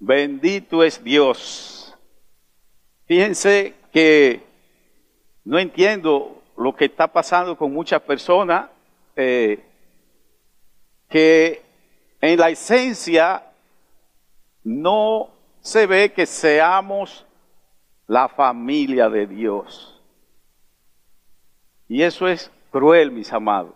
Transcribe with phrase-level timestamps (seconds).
[0.00, 1.94] Bendito es Dios.
[3.04, 4.42] Fíjense que
[5.44, 8.70] no entiendo lo que está pasando con muchas personas
[9.14, 9.62] eh,
[11.08, 11.62] que
[12.20, 13.44] en la esencia
[14.64, 15.28] no
[15.60, 17.26] se ve que seamos
[18.06, 20.00] la familia de Dios.
[21.88, 23.74] Y eso es cruel, mis amados,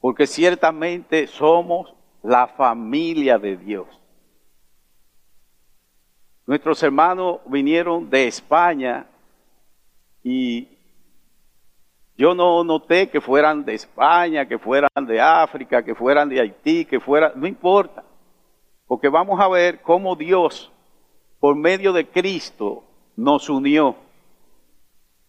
[0.00, 3.86] porque ciertamente somos la familia de Dios.
[6.46, 9.06] Nuestros hermanos vinieron de España
[10.22, 10.68] y
[12.16, 16.84] yo no noté que fueran de España, que fueran de África, que fueran de Haití,
[16.84, 18.04] que fueran, no importa,
[18.86, 20.72] porque vamos a ver cómo Dios,
[21.40, 22.84] por medio de Cristo,
[23.16, 23.96] nos unió.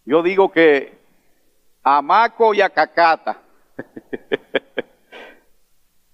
[0.05, 0.97] Yo digo que
[1.83, 3.41] a Maco y a Cacata.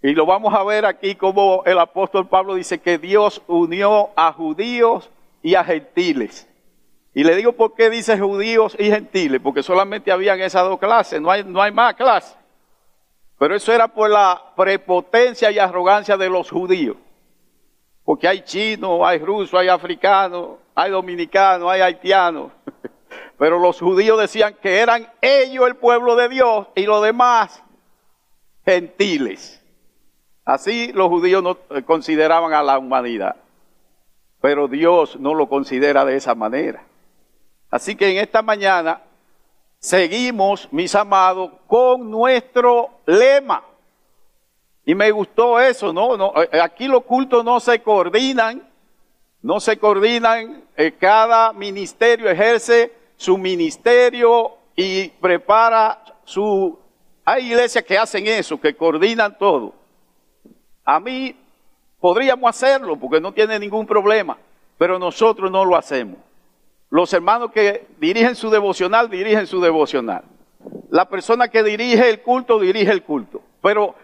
[0.03, 4.33] Y lo vamos a ver aquí como el apóstol Pablo dice que Dios unió a
[4.33, 5.09] judíos
[5.41, 6.45] y a gentiles.
[7.13, 11.21] Y le digo por qué dice judíos y gentiles, porque solamente habían esas dos clases,
[11.21, 12.35] no hay, no hay más clases.
[13.39, 16.97] Pero eso era por la prepotencia y arrogancia de los judíos.
[18.03, 22.51] Porque hay chinos, hay rusos, hay africanos, hay dominicanos, hay haitianos.
[23.37, 27.63] Pero los judíos decían que eran ellos el pueblo de Dios y los demás
[28.65, 29.62] gentiles.
[30.45, 33.35] Así los judíos no eh, consideraban a la humanidad,
[34.41, 36.83] pero Dios no lo considera de esa manera.
[37.69, 39.01] Así que en esta mañana
[39.79, 43.63] seguimos, mis amados, con nuestro lema.
[44.85, 46.17] Y me gustó eso, ¿no?
[46.17, 48.69] no eh, aquí los cultos no se coordinan,
[49.41, 56.77] no se coordinan, eh, cada ministerio ejerce su ministerio y prepara su...
[57.23, 59.73] Hay iglesias que hacen eso, que coordinan todo.
[60.85, 61.35] A mí
[61.99, 64.37] podríamos hacerlo porque no tiene ningún problema,
[64.77, 66.17] pero nosotros no lo hacemos.
[66.89, 70.23] Los hermanos que dirigen su devocional, dirigen su devocional.
[70.89, 73.41] La persona que dirige el culto, dirige el culto.
[73.61, 73.95] Pero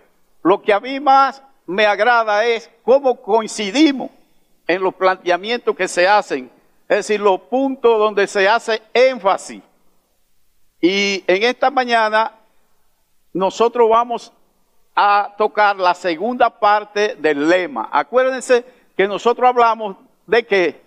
[0.42, 4.10] lo que a mí más me agrada es cómo coincidimos
[4.68, 6.50] en los planteamientos que se hacen,
[6.88, 9.62] es decir, los puntos donde se hace énfasis.
[10.82, 12.32] Y en esta mañana
[13.34, 14.32] nosotros vamos
[15.02, 17.88] a tocar la segunda parte del lema.
[17.90, 18.66] Acuérdense
[18.98, 19.96] que nosotros hablamos
[20.28, 20.82] de que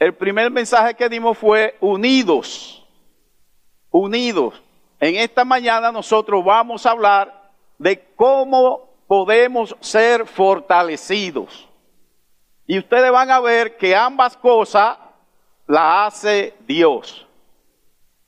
[0.00, 2.84] el primer mensaje que dimos fue unidos,
[3.92, 4.60] unidos.
[4.98, 11.68] En esta mañana nosotros vamos a hablar de cómo podemos ser fortalecidos.
[12.66, 14.98] Y ustedes van a ver que ambas cosas
[15.68, 17.28] la hace Dios.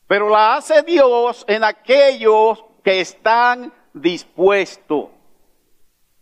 [0.06, 5.10] Pero la hace Dios en aquellos que están dispuesto.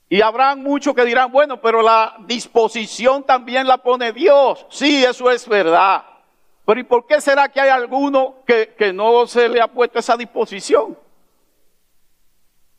[0.08, 4.66] Y habrán muchos que dirán, bueno, pero la disposición también la pone Dios.
[4.68, 6.04] Sí, eso es verdad.
[6.64, 9.98] Pero ¿y por qué será que hay alguno que, que no se le ha puesto
[9.98, 10.96] esa disposición?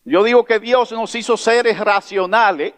[0.06, 2.74] Yo digo que Dios nos hizo seres racionales.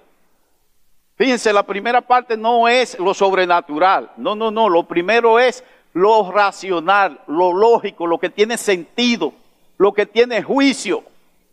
[1.16, 4.12] Fíjense, la primera parte no es lo sobrenatural.
[4.18, 4.68] No, no, no.
[4.68, 5.63] Lo primero es
[5.94, 9.34] lo racional, lo lógico, lo que tiene sentido,
[9.78, 11.03] lo que tiene juicio.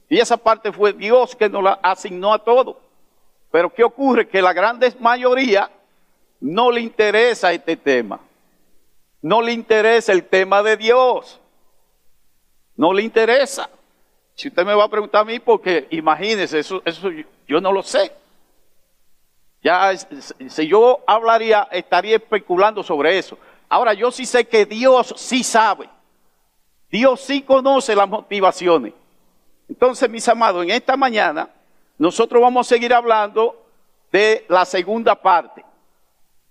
[0.09, 2.77] Y esa parte fue Dios que nos la asignó a todos.
[3.51, 4.29] Pero ¿qué ocurre?
[4.29, 5.71] Que la gran mayoría
[6.41, 8.21] no le interesa este tema.
[9.23, 11.41] No le interesa el tema de Dios.
[12.77, 13.69] No le interesa.
[14.35, 17.09] Si usted me va a preguntar a mí, porque imagínese, eso, eso
[17.49, 18.13] yo no lo sé.
[19.63, 23.39] Ya, si yo hablaría, estaría especulando sobre eso.
[23.69, 25.89] Ahora, yo sí sé que Dios sí sabe.
[26.91, 28.93] Dios sí conoce las motivaciones.
[29.69, 31.51] Entonces, mis amados, en esta mañana
[31.99, 33.63] nosotros vamos a seguir hablando
[34.13, 35.65] de la segunda parte.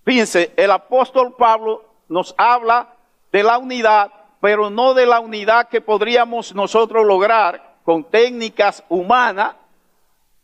[0.04, 2.88] Fíjense, el apóstol Pablo nos habla
[3.32, 4.10] de la unidad,
[4.40, 9.54] pero no de la unidad que podríamos nosotros lograr con técnicas humanas,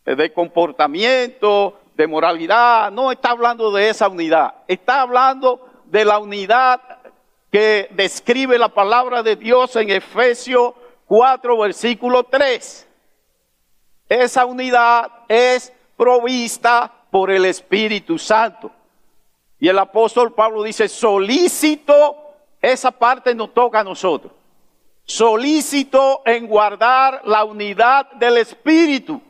[0.05, 2.91] eh, de comportamiento, de moralidad.
[2.91, 4.55] No está hablando de esa unidad.
[4.67, 6.81] Está hablando de la unidad
[7.51, 10.75] que describe la palabra de Dios en Efesios
[11.13, 12.89] 4, versículo 3.
[14.09, 18.71] Esa unidad es provista por el Espíritu Santo.
[19.61, 22.17] Y el apóstol Pablo dice, solícito,
[22.63, 24.33] esa parte nos toca a nosotros.
[25.05, 29.21] Solícito en guardar la unidad del Espíritu.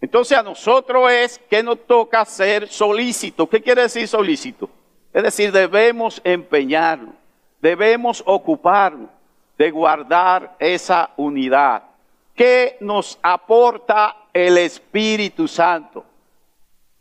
[0.00, 3.48] Entonces a nosotros es que nos toca ser solícito.
[3.48, 4.68] ¿Qué quiere decir solícito?
[5.12, 7.14] Es decir, debemos empeñarnos,
[7.60, 9.10] debemos ocuparnos
[9.58, 11.82] de guardar esa unidad.
[12.34, 16.04] ¿Qué nos aporta el Espíritu Santo?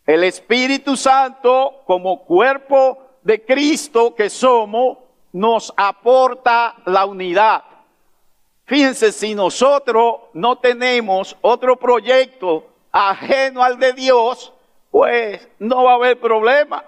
[0.05, 4.99] El Espíritu Santo, como cuerpo de Cristo que somos,
[5.33, 7.63] nos aporta la unidad.
[8.65, 14.53] Fíjense, si nosotros no tenemos otro proyecto ajeno al de Dios,
[14.89, 16.83] pues no va a haber problema.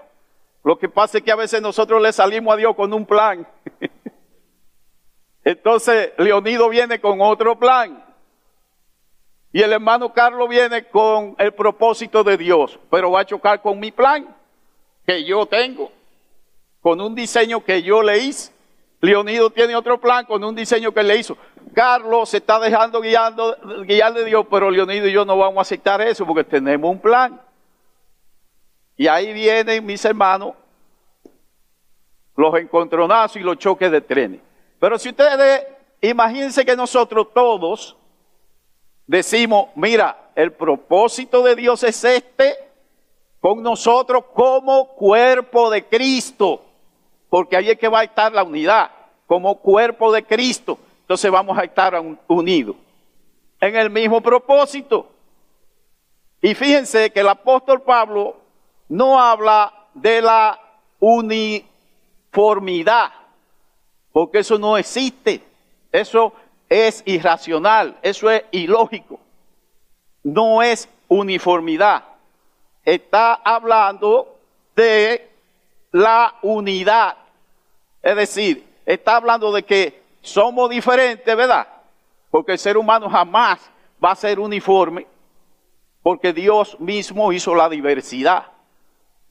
[0.63, 3.47] Lo que pasa es que a veces nosotros le salimos a Dios con un plan.
[5.47, 8.03] Entonces, Leonido viene con otro plan.
[9.53, 13.79] Y el hermano Carlos viene con el propósito de Dios, pero va a chocar con
[13.79, 14.35] mi plan
[15.05, 15.89] que yo tengo,
[16.81, 18.51] con un diseño que yo le hice.
[18.99, 21.37] Leonido tiene otro plan con un diseño que le hizo.
[21.73, 23.55] Carlos se está dejando guiando,
[23.85, 26.99] guiar de Dios, pero Leonido y yo no vamos a aceptar eso porque tenemos un
[26.99, 27.39] plan.
[28.97, 30.55] Y ahí vienen mis hermanos
[32.35, 34.41] los encontronazos y los choques de trenes.
[34.79, 35.65] Pero si ustedes
[36.01, 37.95] imagínense que nosotros todos
[39.05, 42.55] decimos, mira, el propósito de Dios es este
[43.39, 46.63] con nosotros como cuerpo de Cristo,
[47.29, 48.91] porque ahí es que va a estar la unidad,
[49.25, 50.77] como cuerpo de Cristo.
[51.01, 52.75] Entonces vamos a estar unidos
[53.59, 55.09] en el mismo propósito.
[56.41, 58.37] Y fíjense que el apóstol Pablo
[58.89, 60.59] no habla de la
[60.99, 63.11] uniformidad,
[64.17, 65.43] porque eso no existe.
[65.91, 66.33] Eso
[66.67, 69.19] es irracional, eso es ilógico.
[70.23, 72.03] No es uniformidad.
[72.83, 74.39] Está hablando
[74.75, 75.29] de
[75.91, 77.15] la unidad.
[78.01, 81.67] Es decir, está hablando de que somos diferentes, ¿verdad?
[82.31, 83.69] Porque el ser humano jamás
[84.03, 85.05] va a ser uniforme,
[86.01, 88.47] porque Dios mismo hizo la diversidad.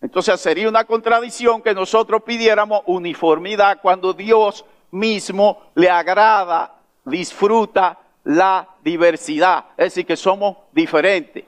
[0.00, 8.68] Entonces sería una contradicción que nosotros pidiéramos uniformidad cuando Dios mismo le agrada disfruta la
[8.82, 11.44] diversidad, es decir, que somos diferentes,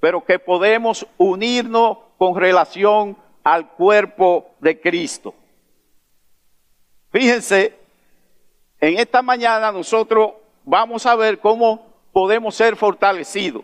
[0.00, 5.34] pero que podemos unirnos con relación al cuerpo de Cristo.
[7.12, 7.78] Fíjense,
[8.80, 10.32] en esta mañana nosotros
[10.64, 13.62] vamos a ver cómo podemos ser fortalecidos.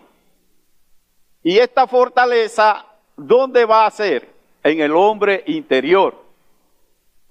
[1.42, 2.86] Y esta fortaleza,
[3.16, 4.32] ¿dónde va a ser?
[4.62, 6.23] En el hombre interior.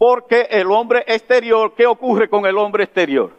[0.04, 3.32] Porque el hombre exterior, ¿qué ocurre con el hombre exterior?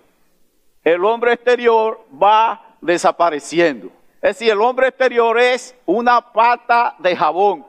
[0.83, 3.89] el hombre exterior va desapareciendo.
[4.23, 7.67] Es decir, el hombre exterior es una pata de jabón.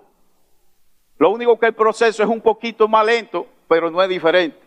[1.18, 4.58] Lo único que el proceso es un poquito más lento, pero no es diferente.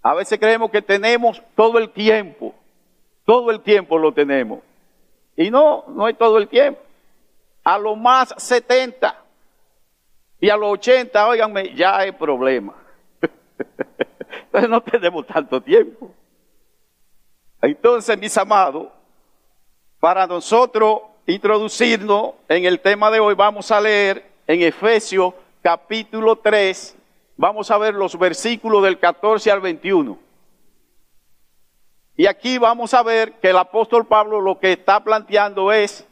[0.00, 2.54] A veces creemos que tenemos todo el tiempo,
[3.24, 4.60] todo el tiempo lo tenemos.
[5.36, 6.80] Y no, no es todo el tiempo.
[7.64, 9.23] A lo más 70
[10.44, 12.74] y a los 80, óiganme, ya hay problema.
[14.28, 16.10] Entonces no tenemos tanto tiempo.
[17.62, 18.88] Entonces, mis amados,
[19.98, 25.32] para nosotros introducirnos en el tema de hoy, vamos a leer en Efesios
[25.62, 26.94] capítulo 3,
[27.38, 30.18] vamos a ver los versículos del 14 al 21.
[32.18, 36.06] Y aquí vamos a ver que el apóstol Pablo lo que está planteando es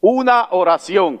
[0.00, 1.20] una oración.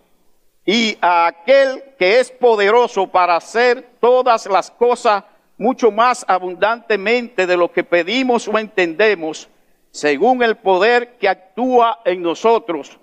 [0.65, 5.23] y a aquel que es poderoso para hacer todas las cosas
[5.57, 9.47] mucho más abundantemente de lo que pedimos o entendemos,
[9.91, 12.97] según el poder que actúa en nosotros.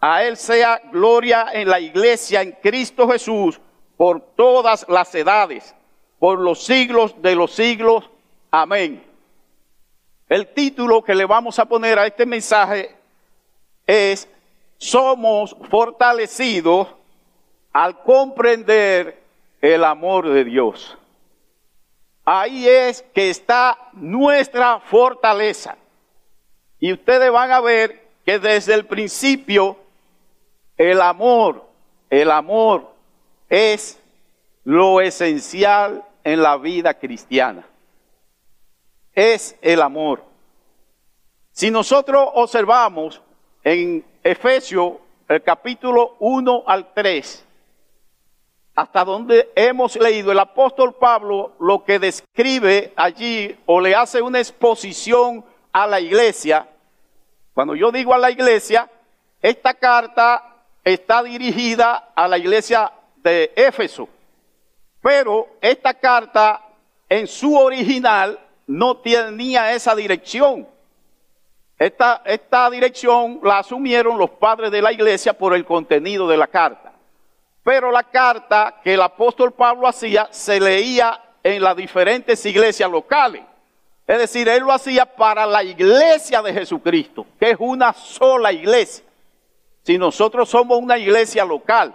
[0.00, 3.60] A Él sea gloria en la iglesia, en Cristo Jesús,
[3.96, 5.74] por todas las edades,
[6.18, 8.10] por los siglos de los siglos.
[8.50, 9.04] Amén.
[10.28, 12.94] El título que le vamos a poner a este mensaje
[13.86, 14.28] es
[14.78, 16.88] somos fortalecidos
[17.72, 19.22] al comprender
[19.60, 20.96] el amor de Dios.
[22.24, 25.76] Ahí es que está nuestra fortaleza.
[26.78, 29.78] Y ustedes van a ver que desde el principio
[30.76, 31.64] El amor,
[32.10, 32.90] el amor
[33.48, 34.00] es
[34.64, 37.64] lo esencial en la vida cristiana.
[39.12, 40.24] Es el amor.
[41.52, 43.22] Si nosotros observamos
[43.64, 44.92] en Efesios
[45.26, 47.44] el capítulo 1 al 3,
[48.74, 54.38] hasta donde hemos leído, el apóstol Pablo lo que describe allí o le hace una
[54.38, 56.68] exposición a la iglesia.
[57.54, 58.90] Cuando yo digo a la iglesia,
[59.40, 64.08] esta carta está dirigida a la iglesia de Éfeso,
[65.00, 66.60] pero esta carta
[67.08, 70.73] en su original no tenía esa dirección.
[71.78, 76.92] Esta, dirección la asumieron los padres de la iglesia por el contenido de la carta.
[77.62, 83.42] Pero la carta que el apóstol Pablo hacía se leía en las diferentes iglesias locales.
[84.06, 89.04] Es decir, él lo hacía para la iglesia de Jesucristo, que es una sola iglesia.
[89.82, 91.94] Si nosotros somos una iglesia local,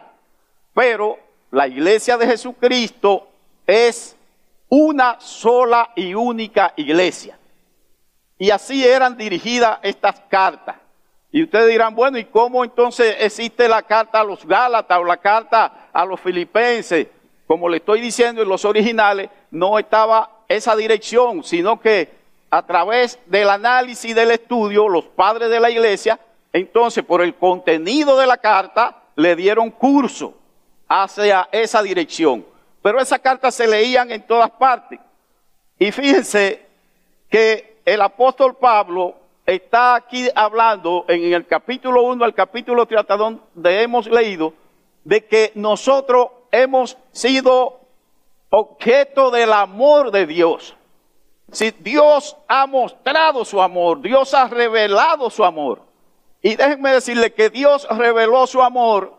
[0.73, 1.17] pero
[1.51, 3.27] la iglesia de Jesucristo
[3.65, 4.15] es
[4.69, 7.38] una sola y única iglesia.
[8.39, 10.77] Y así eran dirigidas estas cartas.
[11.31, 15.17] Y ustedes dirán, bueno, ¿y cómo entonces existe la carta a los Gálatas o la
[15.17, 17.07] carta a los Filipenses?
[17.45, 22.17] Como le estoy diciendo en los originales, no estaba esa dirección, sino que
[22.49, 26.17] a través del análisis del estudio, los padres de la iglesia,
[26.53, 30.33] entonces por el contenido de la carta, le dieron curso
[30.87, 32.45] hacia esa dirección.
[32.81, 34.99] Pero esas cartas se leían en todas partes.
[35.77, 36.65] Y fíjense
[37.29, 39.15] que el apóstol Pablo
[39.47, 44.53] está aquí hablando en el capítulo 1 al capítulo 3 donde hemos leído
[45.03, 47.79] de que nosotros hemos sido
[48.51, 50.75] objeto del amor de Dios.
[51.51, 55.81] Si Dios ha mostrado su amor, Dios ha revelado su amor.
[56.43, 59.15] Y déjenme decirle que Dios reveló su amor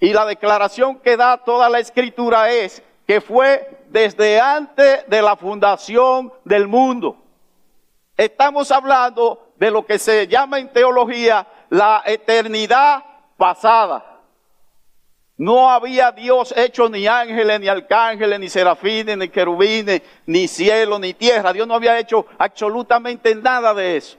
[0.00, 5.36] y la declaración que da toda la escritura es que fue desde antes de la
[5.36, 7.18] fundación del mundo.
[8.16, 13.04] Estamos hablando de lo que se llama en teología la eternidad
[13.36, 14.14] pasada.
[15.36, 21.12] No había Dios hecho ni ángeles, ni arcángeles, ni serafines, ni querubines, ni cielo, ni
[21.12, 21.52] tierra.
[21.52, 24.16] Dios no había hecho absolutamente nada de eso.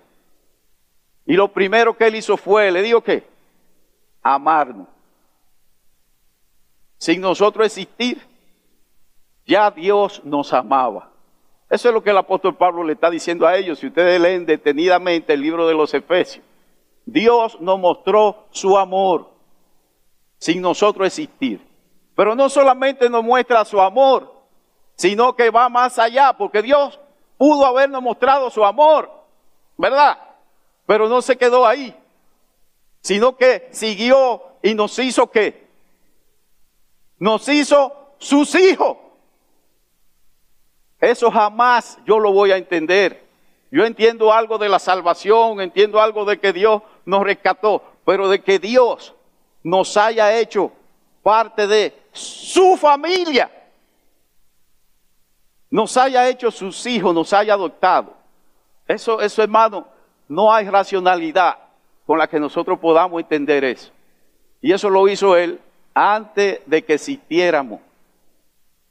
[1.25, 3.25] Y lo primero que él hizo fue, le digo que,
[4.22, 4.88] amarnos.
[6.98, 8.22] Sin nosotros existir,
[9.46, 11.14] ya Dios nos amaba.
[11.69, 13.79] Eso es lo que el apóstol Pablo le está diciendo a ellos.
[13.79, 16.45] Si ustedes leen detenidamente el libro de los Efesios,
[17.05, 19.29] Dios nos mostró su amor
[20.38, 21.65] sin nosotros existir.
[22.15, 24.34] Pero no solamente nos muestra su amor,
[24.95, 27.00] sino que va más allá, porque Dios
[27.38, 29.12] pudo habernos mostrado su amor,
[29.77, 30.17] ¿verdad?
[30.86, 31.95] Pero no se quedó ahí,
[33.01, 35.67] sino que siguió y nos hizo qué?
[37.17, 38.98] Nos hizo sus hijos.
[41.00, 43.24] Eso jamás yo lo voy a entender.
[43.72, 48.42] Yo entiendo algo de la salvación, entiendo algo de que Dios nos rescató, pero de
[48.42, 49.14] que Dios
[49.64, 50.72] nos haya hecho
[51.22, 53.52] parte de su familia,
[55.70, 58.14] nos haya hecho sus hijos, nos haya adoptado.
[58.88, 59.88] Eso, eso hermano,
[60.28, 61.58] no hay racionalidad
[62.06, 63.92] con la que nosotros podamos entender eso.
[64.62, 65.60] Y eso lo hizo Él
[65.94, 67.82] antes de que existiéramos.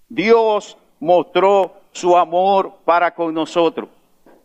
[0.08, 3.88] Dios mostró su amor para con nosotros.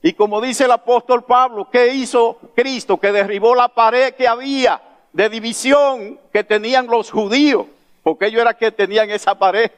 [0.02, 2.98] Y como dice el apóstol Pablo, ¿qué hizo Cristo?
[2.98, 7.66] Que derribó la pared que había de división que tenían los judíos,
[8.04, 9.70] porque ellos eran que tenían esa pared.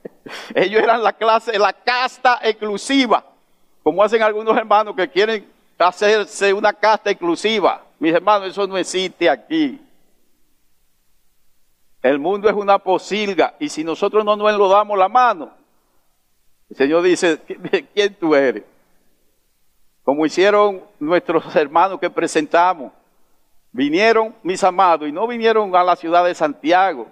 [0.54, 3.24] ellos eran la clase, la casta exclusiva,
[3.82, 5.46] como hacen algunos hermanos que quieren
[5.78, 7.82] hacerse una casta exclusiva.
[8.00, 9.80] Mis hermanos, eso no existe aquí.
[12.02, 15.50] El mundo es una posilga y si nosotros no nos lo damos la mano,
[16.70, 17.38] el Señor dice,
[17.94, 18.64] ¿quién tú eres?
[20.04, 22.92] Como hicieron nuestros hermanos que presentamos.
[23.72, 27.08] Vinieron, mis amados, y no vinieron a la ciudad de Santiago.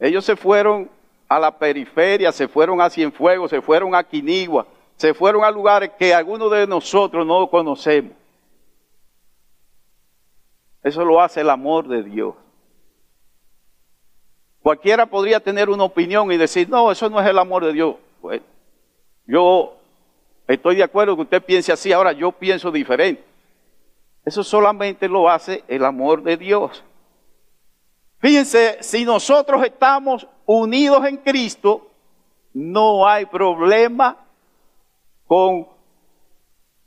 [0.00, 0.90] Ellos se fueron
[1.28, 5.90] a la periferia, se fueron a Cienfuegos, se fueron a Quinigua, se fueron a lugares
[5.98, 8.12] que algunos de nosotros no conocemos.
[10.82, 12.34] Eso lo hace el amor de Dios.
[14.62, 17.96] Cualquiera podría tener una opinión y decir, no, eso no es el amor de Dios.
[19.32, 19.78] Yo
[20.46, 23.24] estoy de acuerdo que usted piense así, ahora yo pienso diferente.
[24.26, 26.84] Eso solamente lo hace el amor de Dios.
[28.18, 31.88] Fíjense, si nosotros estamos unidos en Cristo,
[32.52, 34.18] no hay problema
[35.26, 35.66] con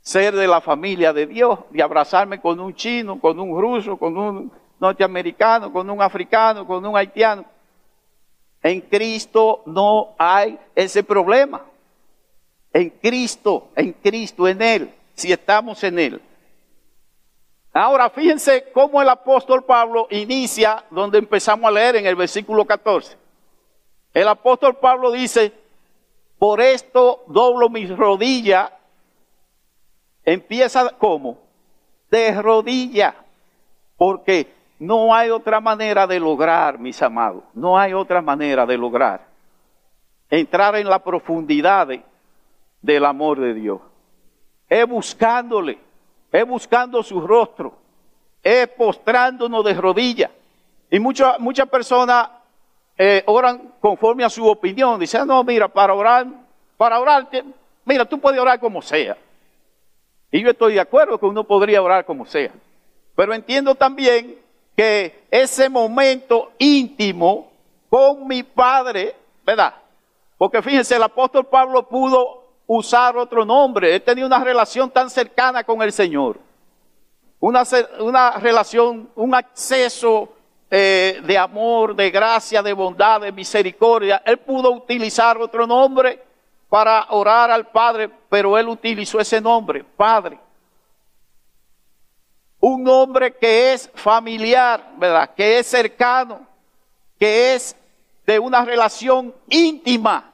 [0.00, 4.16] ser de la familia de Dios, de abrazarme con un chino, con un ruso, con
[4.16, 7.44] un norteamericano, con un africano, con un haitiano.
[8.62, 11.60] En Cristo no hay ese problema.
[12.76, 16.20] En Cristo, en Cristo, en Él, si estamos en Él.
[17.72, 23.16] Ahora fíjense cómo el apóstol Pablo inicia donde empezamos a leer en el versículo 14.
[24.12, 25.54] El apóstol Pablo dice,
[26.38, 28.70] por esto doblo mis rodillas.
[30.22, 31.38] Empieza como?
[32.10, 33.14] De rodilla.
[33.96, 37.42] Porque no hay otra manera de lograr, mis amados.
[37.54, 39.26] No hay otra manera de lograr.
[40.28, 41.88] Entrar en la profundidad
[42.86, 43.80] del amor de Dios.
[44.68, 45.78] Es buscándole
[46.32, 47.74] es buscando su rostro,
[48.42, 50.30] es postrándonos de rodillas.
[50.90, 52.28] Y muchas muchas personas
[52.98, 55.00] eh, oran conforme a su opinión.
[55.00, 56.26] Dicen, no, mira, para orar,
[56.76, 57.28] para orar,
[57.84, 59.16] mira, tú puedes orar como sea.
[60.30, 62.52] Y yo estoy de acuerdo que uno podría orar como sea.
[63.14, 64.38] Pero entiendo también
[64.76, 67.50] que ese momento íntimo
[67.88, 69.14] con mi Padre,
[69.44, 69.74] ¿verdad?
[70.36, 73.94] Porque fíjense, el apóstol Pablo pudo usar otro nombre.
[73.94, 76.38] Él tenía una relación tan cercana con el Señor.
[77.38, 77.64] Una,
[78.38, 80.32] relación, un acceso
[80.70, 84.22] eh, de amor, de gracia, de bondad, de misericordia.
[84.24, 86.22] Él pudo utilizar otro nombre
[86.68, 90.38] para orar al Padre, pero él utilizó ese nombre, Padre.
[92.58, 95.30] Un nombre que es familiar, ¿verdad?
[95.36, 96.40] Que es cercano,
[97.18, 97.76] que es
[98.26, 100.32] de una relación íntima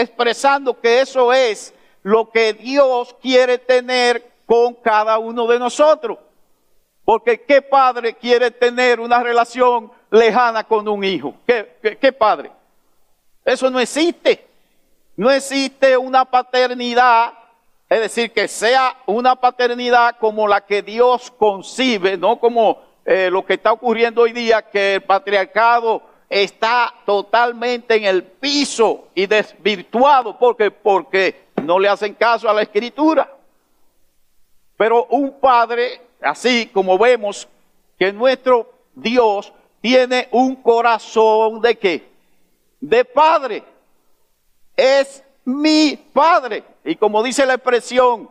[0.00, 6.18] expresando que eso es lo que Dios quiere tener con cada uno de nosotros.
[7.04, 11.34] Porque ¿qué padre quiere tener una relación lejana con un hijo?
[11.46, 12.50] ¿Qué, padre?
[13.44, 14.46] Eso no existe.
[15.16, 17.32] No existe una paternidad,
[17.88, 23.44] es decir, que sea una paternidad como la que Dios concibe, no como eh, lo
[23.44, 30.38] que está ocurriendo hoy día, que el patriarcado está totalmente en el piso y desvirtuado
[30.38, 33.32] porque porque no le hacen caso a la escritura.
[34.76, 37.48] Pero un padre, así como vemos
[37.98, 42.08] que nuestro Dios tiene un corazón de qué?
[42.80, 43.64] De padre.
[44.76, 46.62] Es mi padre.
[46.84, 48.30] Y como dice la expresión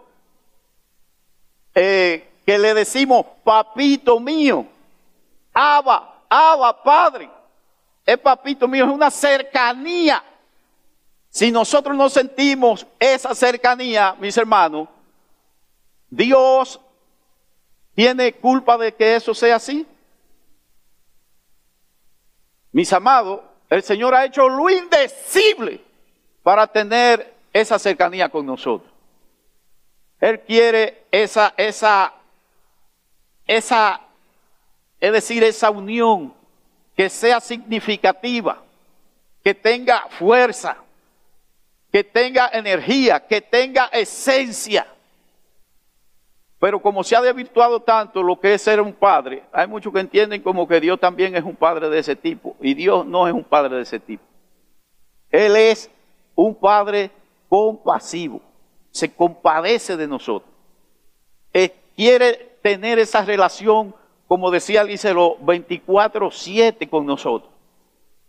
[1.75, 4.65] eh, que le decimos, papito mío,
[5.53, 7.29] Abba, Abba, Padre
[8.07, 10.23] es papito mío, es una cercanía.
[11.29, 14.87] Si nosotros no sentimos esa cercanía, mis hermanos,
[16.09, 16.79] Dios
[17.93, 19.85] tiene culpa de que eso sea así.
[22.71, 25.83] Mis amados, el Señor ha hecho lo indecible
[26.43, 28.89] para tener esa cercanía con nosotros.
[30.21, 32.13] Él quiere esa, esa,
[33.45, 33.99] esa,
[35.01, 36.36] es decir, esa unión
[36.97, 38.63] que sea significativa,
[39.43, 40.77] que tenga fuerza,
[41.91, 44.87] que tenga energía, que tenga esencia.
[46.59, 49.99] Pero como se ha desvirtuado tanto lo que es ser un padre, hay muchos que
[49.99, 52.57] entienden como que Dios también es un padre de ese tipo.
[52.59, 54.23] Y Dios no es un padre de ese tipo.
[55.29, 55.91] Él es
[56.33, 57.11] un padre
[57.47, 58.41] compasivo.
[58.89, 60.51] Se compadece de nosotros.
[61.53, 63.93] Él quiere tener esa relación
[64.27, 67.51] como decía Licelo, 24-7 con nosotros.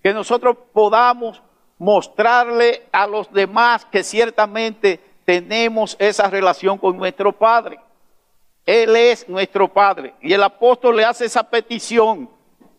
[0.03, 1.43] Que nosotros podamos
[1.79, 7.81] mostrarle a los demás que ciertamente tenemos esa relación con nuestro Padre.
[8.65, 10.15] Él es nuestro Padre.
[10.23, 12.31] Y el apóstol le hace esa petición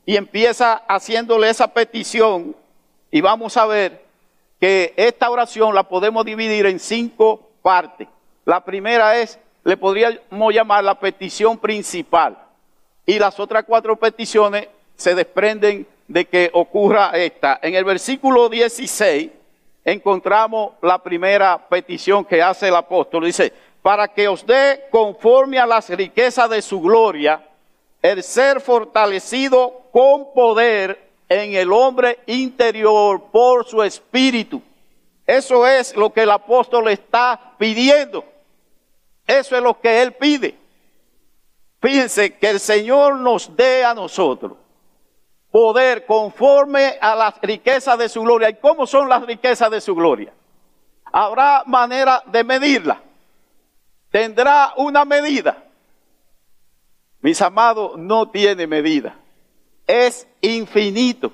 [0.05, 2.55] y empieza haciéndole esa petición.
[3.11, 4.05] Y vamos a ver
[4.59, 8.07] que esta oración la podemos dividir en cinco partes.
[8.45, 12.48] La primera es, le podríamos llamar la petición principal
[13.09, 17.59] y las otras cuatro peticiones se desprenden de que ocurra esta.
[17.63, 19.31] En el versículo 16
[19.83, 23.25] encontramos la primera petición que hace el apóstol.
[23.25, 27.43] Dice, para que os dé conforme a las riquezas de su gloria,
[27.99, 34.61] el ser fortalecido con poder en el hombre interior por su espíritu.
[35.25, 38.23] Eso es lo que el apóstol está pidiendo.
[39.25, 40.58] Eso es lo que él pide.
[41.81, 44.53] Fíjense que el Señor nos dé a nosotros
[45.51, 48.49] poder conforme a las riquezas de su gloria.
[48.49, 50.33] ¿Y cómo son las riquezas de su gloria?
[51.11, 53.01] Habrá manera de medirla.
[54.11, 55.63] Tendrá una medida.
[57.21, 59.15] Mis amados, no tiene medida.
[59.87, 61.31] Es infinito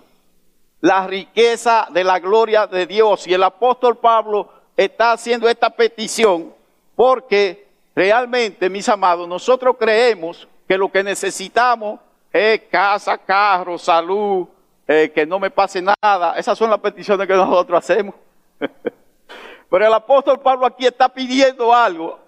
[0.81, 3.27] la riqueza de la gloria de Dios.
[3.27, 6.53] Y el apóstol Pablo está haciendo esta petición
[6.95, 7.64] porque
[7.95, 11.99] Realmente, mis amados, nosotros creemos que lo que necesitamos
[12.33, 14.47] es casa, carro, salud,
[14.85, 16.37] eh, que no me pase nada.
[16.37, 18.13] Esas son las peticiones que nosotros hacemos.
[19.69, 22.19] Pero el apóstol Pablo aquí está pidiendo algo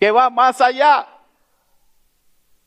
[0.00, 1.06] que va más allá.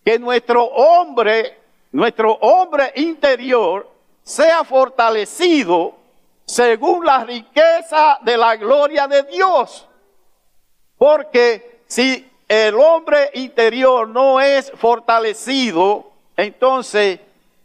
[0.06, 1.60] Que nuestro hombre,
[1.92, 3.90] nuestro hombre interior
[4.24, 5.96] sea fortalecido
[6.46, 9.86] según la riqueza de la gloria de Dios.
[10.98, 17.20] Porque si el hombre interior no es fortalecido, entonces,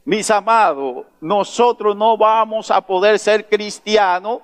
[0.05, 4.41] mis amados, nosotros no vamos a poder ser cristianos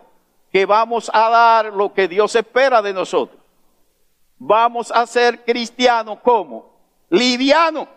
[0.52, 3.38] que vamos a dar lo que Dios espera de nosotros.
[4.38, 6.70] Vamos a ser cristianos como
[7.10, 7.88] livianos,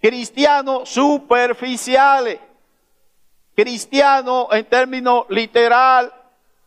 [0.00, 2.38] cristianos superficiales,
[3.56, 6.12] cristianos en términos literal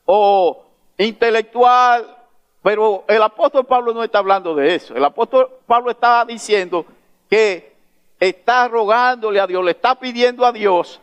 [0.06, 0.66] o
[0.98, 2.21] intelectual,
[2.62, 4.95] pero el apóstol Pablo no está hablando de eso.
[4.95, 6.86] El apóstol Pablo está diciendo
[7.30, 7.74] que
[8.19, 11.02] está rogándole a Dios, le está pidiendo a Dios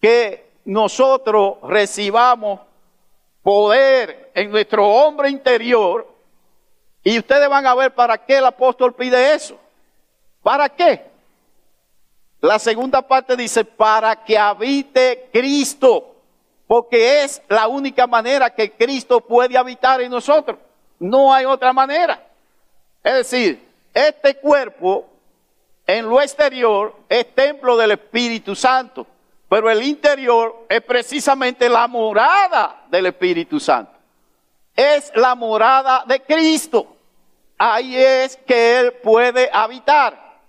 [0.00, 2.60] que nosotros recibamos
[3.42, 6.06] poder en nuestro hombre interior.
[7.02, 9.58] Y ustedes van a ver para qué el apóstol pide eso.
[10.42, 11.04] ¿Para qué?
[12.40, 16.13] La segunda parte dice, para que habite Cristo
[16.66, 20.58] porque es la única manera que Cristo puede habitar en nosotros.
[20.98, 22.26] No hay otra manera.
[23.02, 25.06] Es decir, este cuerpo
[25.86, 29.06] en lo exterior es templo del Espíritu Santo,
[29.48, 33.92] pero el interior es precisamente la morada del Espíritu Santo.
[34.74, 36.96] Es la morada de Cristo.
[37.58, 40.40] Ahí es que Él puede habitar.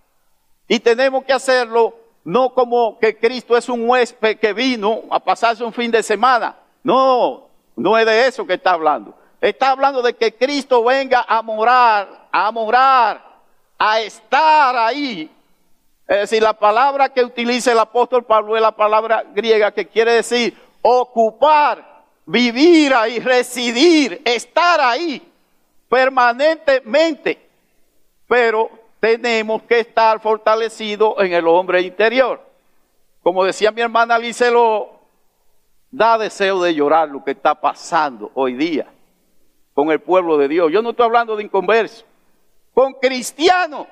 [0.68, 5.64] Y tenemos que hacerlo no como que Cristo es un huésped que vino a pasarse
[5.64, 6.58] un fin de semana.
[6.84, 9.14] No, no es de eso que está hablando.
[9.40, 13.24] Está hablando de que Cristo venga a morar, a morar,
[13.78, 15.30] a estar ahí.
[16.08, 20.14] Es decir, la palabra que utiliza el apóstol Pablo es la palabra griega que quiere
[20.14, 25.32] decir ocupar, vivir ahí, residir, estar ahí
[25.88, 27.50] permanentemente.
[28.28, 28.72] Pero
[29.06, 32.42] tenemos que estar fortalecidos en el hombre interior.
[33.22, 35.00] Como decía mi hermana Licelo,
[35.92, 38.88] da deseo de llorar lo que está pasando hoy día
[39.76, 40.72] con el pueblo de Dios.
[40.72, 42.04] Yo no estoy hablando de inconversos,
[42.74, 43.86] con cristianos,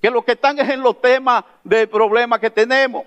[0.00, 3.04] que lo que están es en los temas del problema que tenemos.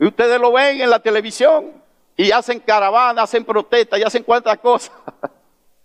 [0.00, 1.70] Y ustedes lo ven en la televisión
[2.16, 4.92] y hacen caravanas, hacen protestas y hacen cuantas cosas.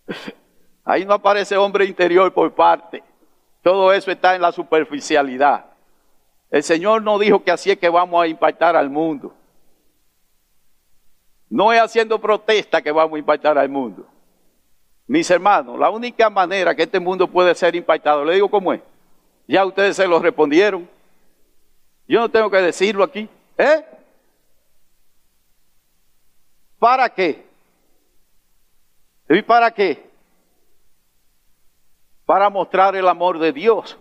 [0.83, 3.03] Ahí no aparece hombre interior por parte.
[3.67, 5.65] Todo eso está en la superficialidad.
[6.49, 9.35] El Señor no dijo que así es que vamos a impactar al mundo.
[11.49, 14.07] No es haciendo protesta que vamos a impactar al mundo.
[15.05, 18.79] Mis hermanos, la única manera que este mundo puede ser impactado, le digo cómo es.
[19.49, 20.89] Ya ustedes se lo respondieron.
[22.07, 23.27] Yo no tengo que decirlo aquí.
[23.57, 23.85] ¿Eh?
[26.79, 27.45] ¿Para qué?
[29.27, 30.06] ¿Y para qué?
[32.27, 33.97] Para mostrar el amor de Dios.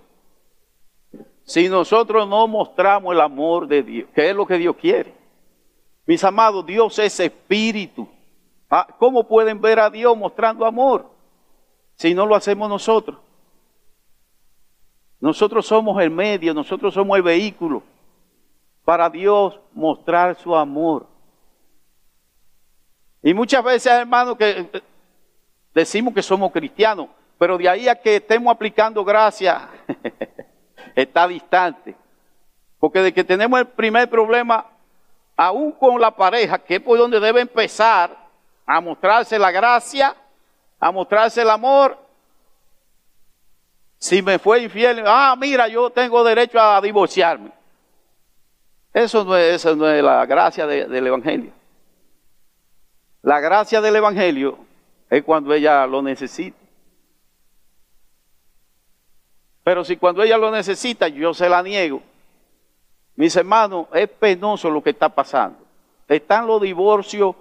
[1.44, 5.14] Si nosotros no mostramos el amor de Dios, que es lo que Dios quiere.
[6.06, 8.08] Mis amados, Dios es espíritu.
[8.68, 11.08] Ah, ¿Cómo pueden ver a Dios mostrando amor
[11.94, 13.16] si no lo hacemos nosotros?
[15.20, 17.84] Nosotros somos el medio, nosotros somos el vehículo
[18.84, 21.06] para Dios mostrar su amor.
[23.22, 24.82] Y muchas veces, hermanos, que eh,
[25.72, 29.68] decimos que somos cristianos, pero de ahí a que estemos aplicando gracia,
[30.94, 31.94] está distante.
[32.78, 34.66] Porque de que tenemos el primer problema,
[35.36, 38.16] aún con la pareja, que es por donde debe empezar
[38.64, 40.16] a mostrarse la gracia,
[40.80, 41.98] a mostrarse el amor.
[43.98, 47.50] Si me fue infiel, ah, mira, yo tengo derecho a divorciarme.
[48.92, 49.64] Eso no es,
[50.02, 51.52] la gracia del Evangelio.
[53.22, 54.58] La gracia del Evangelio
[55.10, 56.65] es cuando ella lo necesita.
[59.66, 62.00] Pero si cuando ella lo necesita, yo se la niego.
[63.16, 65.58] Mis hermanos, es penoso lo que está pasando.
[66.06, 67.34] Están los divorcios.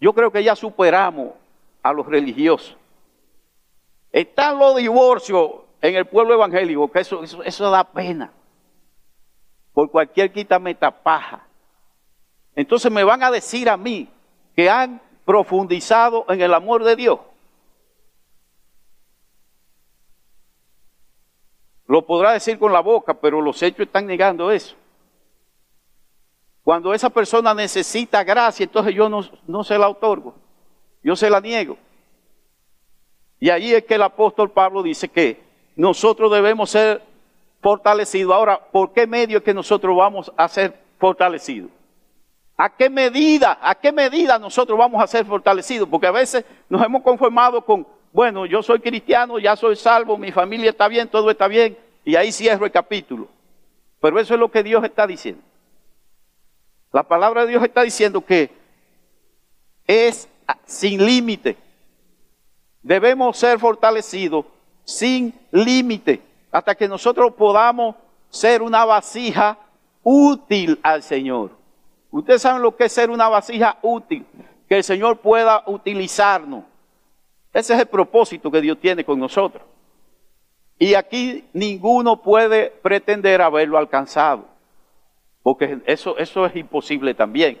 [0.00, 1.32] Yo creo que ya superamos
[1.82, 2.76] a los religiosos.
[4.12, 5.50] Están los divorcios
[5.82, 8.30] en el pueblo evangélico, que eso, da pena.
[9.72, 10.60] Por cualquier quita
[11.02, 11.48] paja.
[12.54, 14.08] Entonces me van a decir a mí
[14.54, 17.18] que han profundizado en el amor de Dios.
[21.86, 24.74] Lo podrá decir con la boca, pero los hechos están negando eso.
[26.64, 30.34] Cuando esa persona necesita gracia, entonces yo no, se la otorgo,
[31.02, 31.78] yo se la niego.
[33.38, 35.40] Y ahí es que el apóstol Pablo dice que
[35.76, 37.02] nosotros debemos ser
[37.60, 38.34] fortalecidos.
[38.34, 41.70] Ahora, ¿por qué medio es que nosotros vamos a ser fortalecidos?
[42.56, 45.88] ¿A qué medida, a qué medida nosotros vamos a ser fortalecidos?
[45.88, 50.32] Porque a veces nos hemos conformado con, bueno, yo soy cristiano, ya soy salvo, mi
[50.32, 53.28] familia está bien, todo está bien, y ahí cierro el capítulo.
[54.00, 55.42] Pero eso es lo que Dios está diciendo.
[56.94, 58.50] La palabra de Dios está diciendo que
[59.86, 60.30] es
[60.64, 61.58] sin límite.
[62.82, 64.46] Debemos ser fortalecidos
[64.82, 67.96] sin límite hasta que nosotros podamos
[68.30, 69.58] ser una vasija
[70.02, 71.50] útil al Señor.
[72.10, 74.24] Ustedes saben lo que es ser una vasija útil,
[74.70, 76.64] que el Señor pueda utilizarnos.
[77.56, 79.64] Ese es el propósito que Dios tiene con nosotros.
[80.78, 84.44] Y aquí ninguno puede pretender haberlo alcanzado,
[85.42, 87.58] porque eso, eso es imposible también.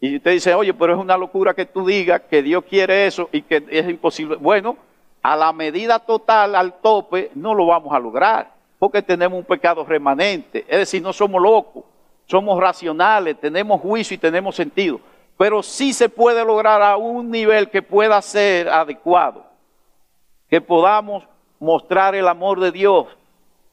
[0.00, 3.28] Y usted dice, oye, pero es una locura que tú digas que Dios quiere eso
[3.32, 4.36] y que es imposible.
[4.36, 4.76] Bueno,
[5.20, 9.84] a la medida total, al tope, no lo vamos a lograr, porque tenemos un pecado
[9.84, 10.64] remanente.
[10.68, 11.82] Es decir, no somos locos,
[12.26, 15.00] somos racionales, tenemos juicio y tenemos sentido.
[15.36, 19.44] Pero sí se puede lograr a un nivel que pueda ser adecuado,
[20.48, 21.24] que podamos
[21.58, 23.06] mostrar el amor de Dios,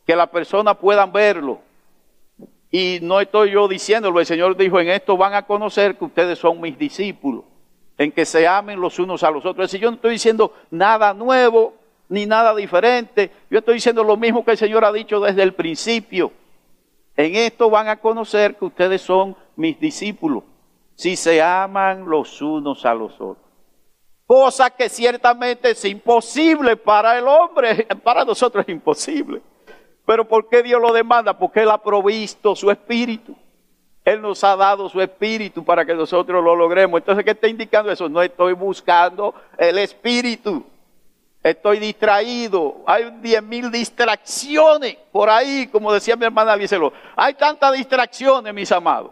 [0.05, 1.59] que las personas puedan verlo.
[2.71, 6.37] Y no estoy yo diciéndolo, el Señor dijo, en esto van a conocer que ustedes
[6.37, 7.43] son mis discípulos
[7.99, 9.65] en que se amen los unos a los otros.
[9.65, 11.73] Es decir, yo no estoy diciendo nada nuevo
[12.07, 13.29] ni nada diferente.
[13.51, 16.31] Yo estoy diciendo lo mismo que el Señor ha dicho desde el principio.
[17.17, 20.43] En esto van a conocer que ustedes son mis discípulos,
[20.99, 23.37] si se aman los unos a los otros.
[24.27, 29.41] Cosa que ciertamente es imposible para el hombre, para nosotros es imposible.
[30.05, 31.37] Pero ¿por qué Dios lo demanda?
[31.37, 33.33] Porque Él ha provisto su espíritu.
[34.03, 36.99] Él nos ha dado su espíritu para que nosotros lo logremos.
[36.99, 38.09] Entonces, ¿qué está indicando eso?
[38.09, 40.65] No estoy buscando el espíritu.
[41.41, 42.83] Estoy distraído.
[42.85, 46.91] Hay diez mil distracciones por ahí, como decía mi hermana Licelo.
[47.15, 49.11] Hay tantas distracciones, mis amados.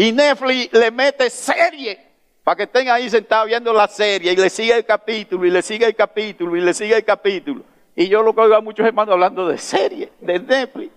[0.00, 2.00] Y Netflix le mete serie
[2.42, 5.60] para que estén ahí sentados viendo la serie y le siga el capítulo y le
[5.60, 7.64] siga el capítulo y le siga el capítulo.
[7.94, 10.90] Y yo lo que oigo a muchos hermanos hablando de serie, de Netflix.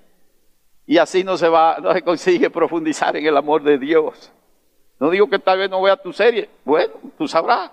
[0.87, 4.31] Y así no se va, no se consigue profundizar en el amor de Dios.
[5.01, 6.49] No digo que tal vez no vea tu serie.
[6.63, 7.71] Bueno, tú sabrás.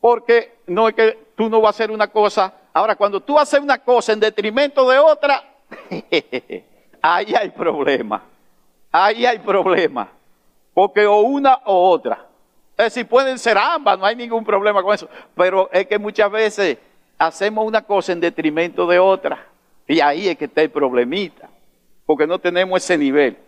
[0.00, 2.54] Porque no es que tú no vas a hacer una cosa.
[2.72, 5.42] Ahora, cuando tú haces una cosa en detrimento de otra,
[7.02, 8.22] ahí hay problema.
[8.92, 10.12] Ahí hay problema.
[10.76, 12.26] Porque o una o otra.
[12.76, 15.08] Es decir, pueden ser ambas, no hay ningún problema con eso.
[15.34, 16.76] Pero es que muchas veces
[17.16, 19.46] hacemos una cosa en detrimento de otra.
[19.88, 21.48] Y ahí es que está el problemita
[22.04, 23.38] porque no tenemos ese nivel.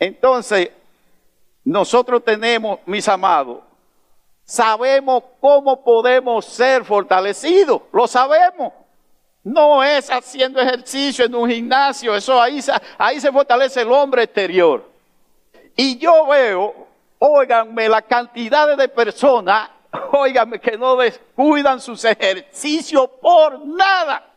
[0.00, 0.70] Entonces,
[1.64, 3.60] nosotros tenemos, mis amados,
[4.44, 8.72] sabemos cómo podemos ser fortalecidos, lo sabemos.
[9.44, 12.60] No es haciendo ejercicio en un gimnasio, eso ahí,
[12.98, 14.93] ahí se fortalece el hombre exterior.
[15.76, 16.74] Y yo veo,
[17.18, 19.70] óiganme, la cantidad de personas,
[20.12, 24.34] óiganme, que no descuidan sus ejercicios por nada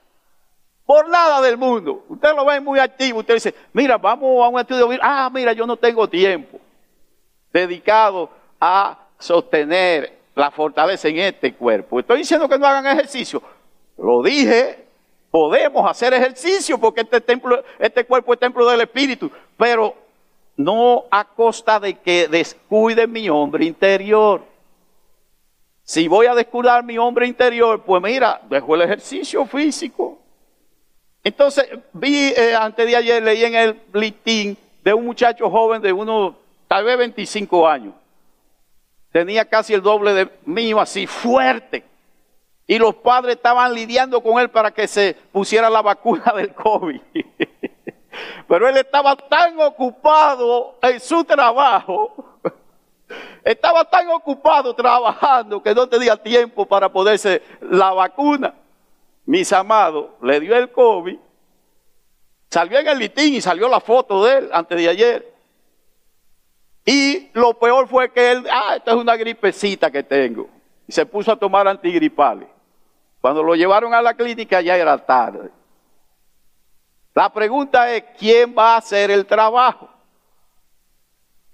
[0.87, 2.05] por nada del mundo.
[2.07, 5.67] Usted lo ve muy activo, usted dice, mira, vamos a un estudio, ah, mira, yo
[5.67, 6.59] no tengo tiempo
[7.51, 11.99] dedicado a sostener la fortaleza en este cuerpo.
[11.99, 13.41] Estoy diciendo que no hagan ejercicio.
[13.97, 14.85] Lo dije,
[15.29, 19.93] podemos hacer ejercicio porque este templo, este cuerpo es templo del Espíritu, pero
[20.57, 24.43] no a costa de que descuide mi hombre interior.
[25.83, 30.17] Si voy a descuidar mi hombre interior, pues mira, dejo el ejercicio físico
[31.27, 35.91] entonces, vi eh, antes de ayer, leí en el listín de un muchacho joven de
[35.91, 36.35] unos,
[36.69, 37.93] tal vez 25 años.
[39.11, 41.83] Tenía casi el doble de mío, así fuerte.
[42.65, 47.01] Y los padres estaban lidiando con él para que se pusiera la vacuna del COVID.
[48.47, 52.39] Pero él estaba tan ocupado en su trabajo,
[53.43, 58.53] estaba tan ocupado trabajando que no tenía tiempo para ponerse la vacuna
[59.27, 61.17] mis amados, le dio el COVID,
[62.49, 65.33] salió en el litín y salió la foto de él antes de ayer.
[66.85, 70.47] Y lo peor fue que él, ah, esta es una gripecita que tengo.
[70.87, 72.47] Y se puso a tomar antigripales.
[73.19, 75.49] Cuando lo llevaron a la clínica ya era tarde.
[77.17, 79.89] La pregunta es, ¿quién va a hacer el trabajo?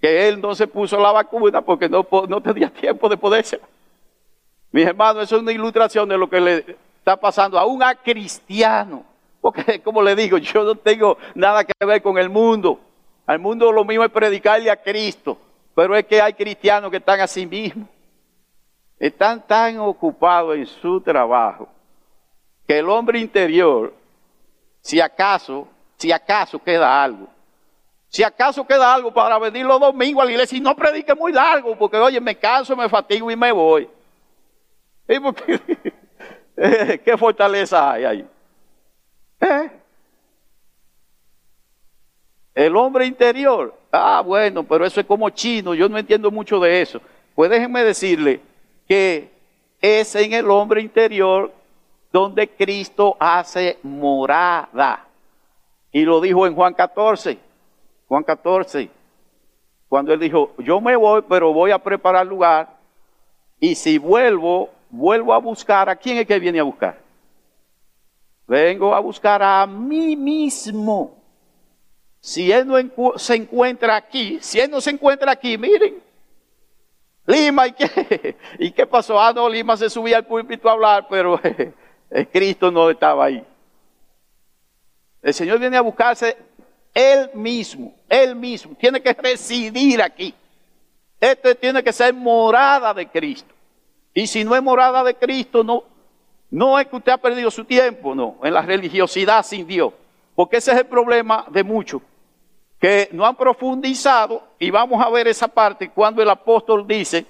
[0.02, 3.62] Que él no se puso la vacuna porque no, no tenía tiempo de poderse.
[4.73, 9.06] Mis hermanos, eso es una ilustración de lo que le está pasando aún a cristiano.
[9.39, 12.82] Porque, como le digo, yo no tengo nada que ver con el mundo.
[13.26, 15.38] Al mundo lo mismo es predicarle a Cristo.
[15.73, 17.88] Pero es que hay cristianos que están a sí mismos.
[18.99, 21.69] Están tan ocupados en su trabajo
[22.67, 24.03] que el hombre interior,
[24.84, 25.67] si acaso,
[25.98, 27.28] si acaso queda algo.
[28.10, 31.32] Si acaso queda algo para venir los domingos a la iglesia y no predique muy
[31.32, 33.89] largo, porque oye, me canso, me fatigo y me voy.
[36.56, 38.28] ¿Qué fortaleza hay ahí?
[39.39, 39.72] ¿Eh?
[42.54, 43.74] El hombre interior.
[43.91, 47.02] Ah, bueno, pero eso es como chino, yo no entiendo mucho de eso.
[47.34, 48.41] Pues déjenme decirle
[48.88, 49.32] que
[49.82, 51.52] es en el hombre interior
[52.13, 55.08] donde Cristo hace morada.
[55.91, 57.39] Y lo dijo en Juan 14.
[58.08, 58.89] Juan 14.
[59.89, 62.78] Cuando él dijo, yo me voy, pero voy a preparar lugar.
[63.60, 65.89] Y si vuelvo, vuelvo a buscar.
[65.89, 66.99] ¿A quién es que viene a buscar?
[68.47, 71.17] Vengo a buscar a mí mismo.
[72.19, 75.95] Si él no se encuentra aquí, si él no se encuentra aquí, miren,
[77.26, 78.38] Lima, ¿y qué?
[78.60, 79.19] ¿Y qué pasó?
[79.19, 81.39] Ah, no, Lima se subía al púlpito a hablar, pero
[82.32, 83.43] Cristo no estaba ahí.
[85.21, 86.38] El Señor viene a buscarse
[86.93, 88.76] Él mismo, Él mismo.
[88.76, 90.34] Tiene que residir aquí.
[91.19, 93.54] Este tiene que ser morada de Cristo.
[94.13, 95.84] Y si no es morada de Cristo, no,
[96.52, 99.93] no es que usted ha perdido su tiempo, no, en la religiosidad sin Dios.
[100.36, 102.02] Porque ese es el problema de muchos
[102.84, 107.26] que no han profundizado, y vamos a ver esa parte cuando el apóstol dice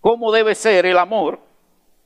[0.00, 1.38] cómo debe ser el amor.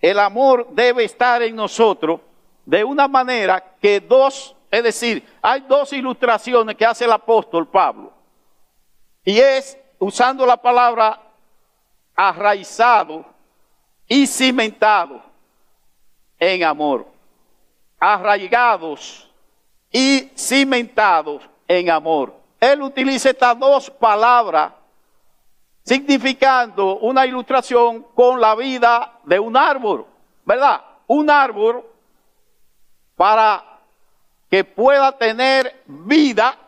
[0.00, 2.20] El amor debe estar en nosotros
[2.64, 8.12] de una manera que dos, es decir, hay dos ilustraciones que hace el apóstol Pablo.
[9.24, 11.20] Y es usando la palabra
[12.14, 13.24] arraizado
[14.06, 15.22] y cimentado
[16.38, 17.06] en amor.
[17.98, 19.30] Arraigados
[19.90, 24.72] y cimentados en amor él utiliza estas dos palabras
[25.82, 30.06] significando una ilustración con la vida de un árbol,
[30.44, 30.80] ¿verdad?
[31.06, 31.84] Un árbol
[33.14, 33.64] para
[34.50, 36.58] que pueda tener vida,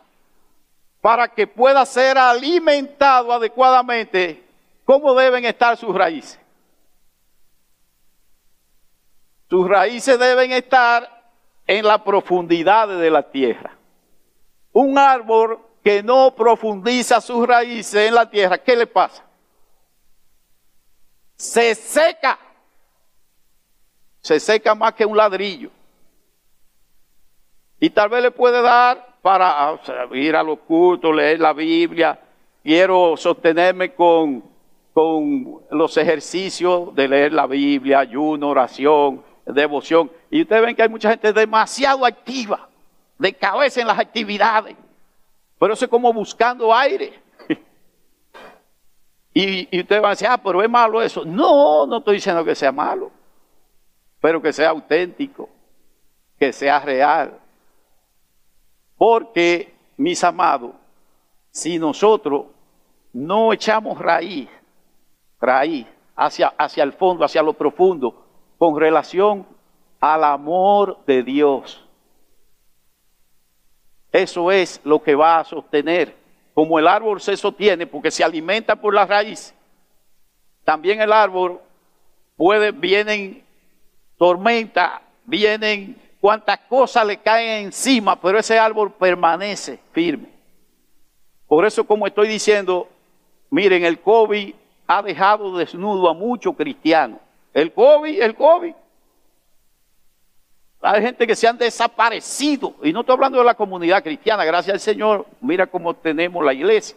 [1.01, 4.41] para que pueda ser alimentado adecuadamente,
[4.85, 6.39] ¿cómo deben estar sus raíces?
[9.49, 11.31] Sus raíces deben estar
[11.67, 13.75] en la profundidad de la tierra.
[14.71, 19.21] Un árbol que no profundiza sus raíces en la tierra, ¿qué le pasa?
[21.35, 22.39] Se seca.
[24.23, 25.69] Se seca más que un ladrillo.
[27.77, 29.77] Y tal vez le puede dar para
[30.13, 32.17] ir a los cultos, leer la Biblia.
[32.63, 34.41] Quiero sostenerme con,
[34.93, 40.09] con los ejercicios de leer la Biblia, ayuno, oración, devoción.
[40.31, 42.69] Y ustedes ven que hay mucha gente demasiado activa,
[43.19, 44.77] de cabeza en las actividades.
[45.59, 47.19] Pero eso es como buscando aire.
[49.33, 51.25] y, y ustedes van a decir, ah, pero es malo eso.
[51.25, 53.11] No, no estoy diciendo que sea malo,
[54.23, 55.49] pero que sea auténtico,
[56.39, 57.41] que sea real.
[58.95, 60.71] Porque, mis amados,
[61.51, 62.45] si nosotros
[63.11, 64.47] no echamos raíz,
[65.41, 68.25] raíz hacia, hacia el fondo, hacia lo profundo,
[68.57, 69.45] con relación
[69.99, 71.85] al amor de Dios,
[74.09, 76.15] eso es lo que va a sostener.
[76.53, 79.53] Como el árbol se sostiene porque se alimenta por la raíz,
[80.63, 81.59] también el árbol
[82.37, 83.42] puede, vienen
[84.23, 90.29] tormenta, vienen cuantas cosas le caen encima, pero ese árbol permanece firme.
[91.45, 92.87] Por eso, como estoy diciendo,
[93.49, 94.55] miren, el COVID
[94.87, 97.19] ha dejado desnudo a muchos cristianos.
[97.53, 98.73] El COVID, el COVID
[100.81, 102.75] hay gente que se han desaparecido.
[102.81, 106.53] Y no estoy hablando de la comunidad cristiana, gracias al Señor, mira cómo tenemos la
[106.53, 106.95] iglesia.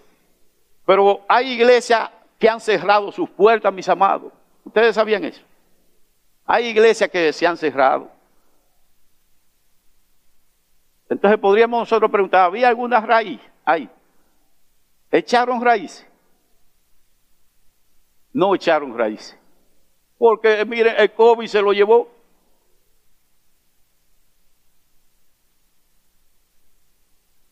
[0.84, 2.08] Pero hay iglesias
[2.38, 4.32] que han cerrado sus puertas, mis amados.
[4.64, 5.42] ¿Ustedes sabían eso?
[6.46, 8.10] Hay iglesias que se han cerrado.
[11.08, 13.88] Entonces podríamos nosotros preguntar, ¿había alguna raíz ahí?
[15.10, 16.06] ¿Echaron raíces?
[18.32, 19.38] No echaron raíces.
[20.18, 22.16] Porque miren, el COVID se lo llevó.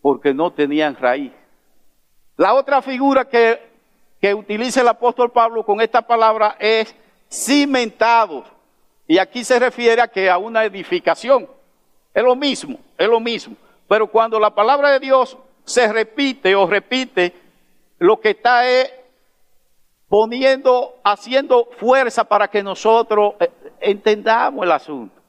[0.05, 1.33] porque no tenían raíz.
[2.37, 3.59] La otra figura que,
[4.21, 6.95] que utiliza el apóstol Pablo con esta palabra es
[7.33, 8.45] cimentado.
[9.07, 11.49] Y aquí se refiere a que a una edificación.
[12.13, 13.57] Es lo mismo, es lo mismo.
[13.89, 17.33] Pero cuando la palabra de Dios se repite o repite,
[17.99, 18.91] lo que está es
[20.09, 23.51] poniendo, haciendo fuerza para que nosotros eh,
[23.81, 25.21] entendamos el asunto.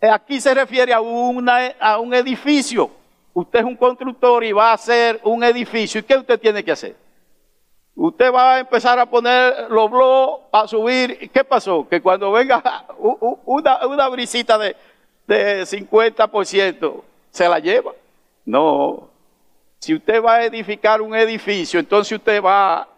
[0.00, 2.90] Eh, aquí se refiere a, una, a un edificio.
[3.32, 6.00] Usted es un constructor y va a hacer un edificio.
[6.00, 7.03] ¿Y qué usted tiene que hacer?
[7.96, 11.30] Usted va a empezar a poner los blogs, a subir.
[11.30, 11.86] ¿Qué pasó?
[11.88, 12.86] Que cuando venga
[13.46, 14.76] una, una brisita de,
[15.26, 17.92] de 50%, se la lleva.
[18.44, 19.08] No.
[19.78, 22.88] Si usted va a edificar un edificio, entonces usted va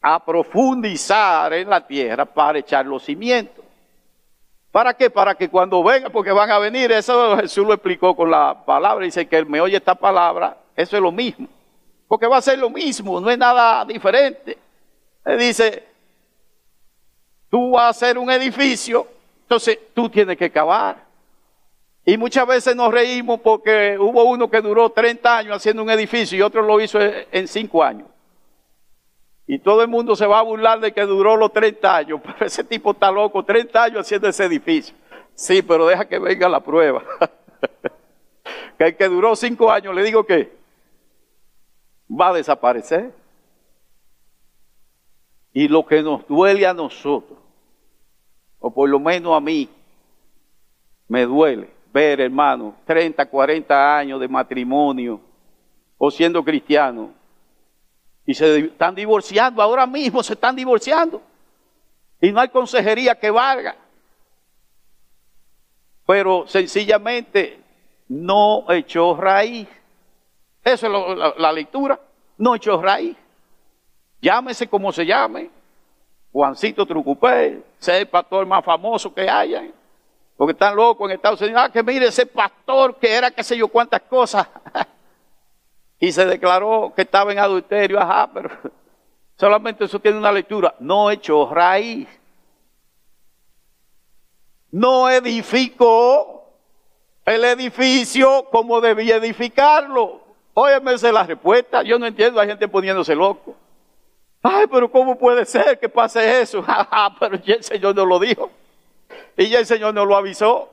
[0.00, 3.64] a profundizar en la tierra para echar los cimientos.
[4.70, 5.10] ¿Para qué?
[5.10, 9.04] Para que cuando venga, porque van a venir, eso Jesús lo explicó con la palabra,
[9.04, 11.48] dice que él me oye esta palabra, eso es lo mismo.
[12.08, 14.58] Porque va a ser lo mismo, no es nada diferente.
[15.24, 15.84] Él dice,
[17.50, 19.06] tú vas a hacer un edificio,
[19.42, 21.06] entonces tú tienes que cavar.
[22.06, 26.38] Y muchas veces nos reímos porque hubo uno que duró 30 años haciendo un edificio
[26.38, 28.08] y otro lo hizo en 5 años.
[29.46, 32.20] Y todo el mundo se va a burlar de que duró los 30 años.
[32.24, 34.94] Pero ese tipo está loco, 30 años haciendo ese edificio.
[35.34, 37.04] Sí, pero deja que venga la prueba.
[38.78, 40.57] que el que duró 5 años, le digo que
[42.08, 43.12] va a desaparecer.
[45.52, 47.38] Y lo que nos duele a nosotros,
[48.60, 49.68] o por lo menos a mí,
[51.08, 55.20] me duele ver, hermano, 30, 40 años de matrimonio
[55.96, 57.10] o siendo cristiano
[58.26, 61.22] y se están divorciando, ahora mismo se están divorciando
[62.20, 63.76] y no hay consejería que valga.
[66.06, 67.60] Pero sencillamente
[68.08, 69.68] no echó raíz.
[70.72, 71.98] Eso es la, lectura.
[72.36, 73.16] No echó raíz.
[74.20, 75.50] Llámese como se llame.
[76.30, 79.64] Juancito Trucupé, sea el pastor más famoso que haya.
[80.36, 81.62] Porque están locos en Estados Unidos.
[81.64, 84.46] Ah, que mire ese pastor que era qué sé yo cuántas cosas.
[85.98, 87.98] y se declaró que estaba en adulterio.
[87.98, 88.50] Ajá, pero
[89.38, 90.74] solamente eso tiene una lectura.
[90.80, 92.06] No echó raíz.
[94.70, 96.52] No edificó
[97.24, 100.27] el edificio como debía edificarlo.
[100.60, 101.84] Óyeme, esa es la respuesta.
[101.84, 103.54] Yo no entiendo, hay gente poniéndose loco.
[104.42, 106.64] Ay, pero ¿cómo puede ser que pase eso?
[107.20, 108.50] pero ya el Señor no lo dijo.
[109.36, 110.68] Y ya el Señor nos lo avisó.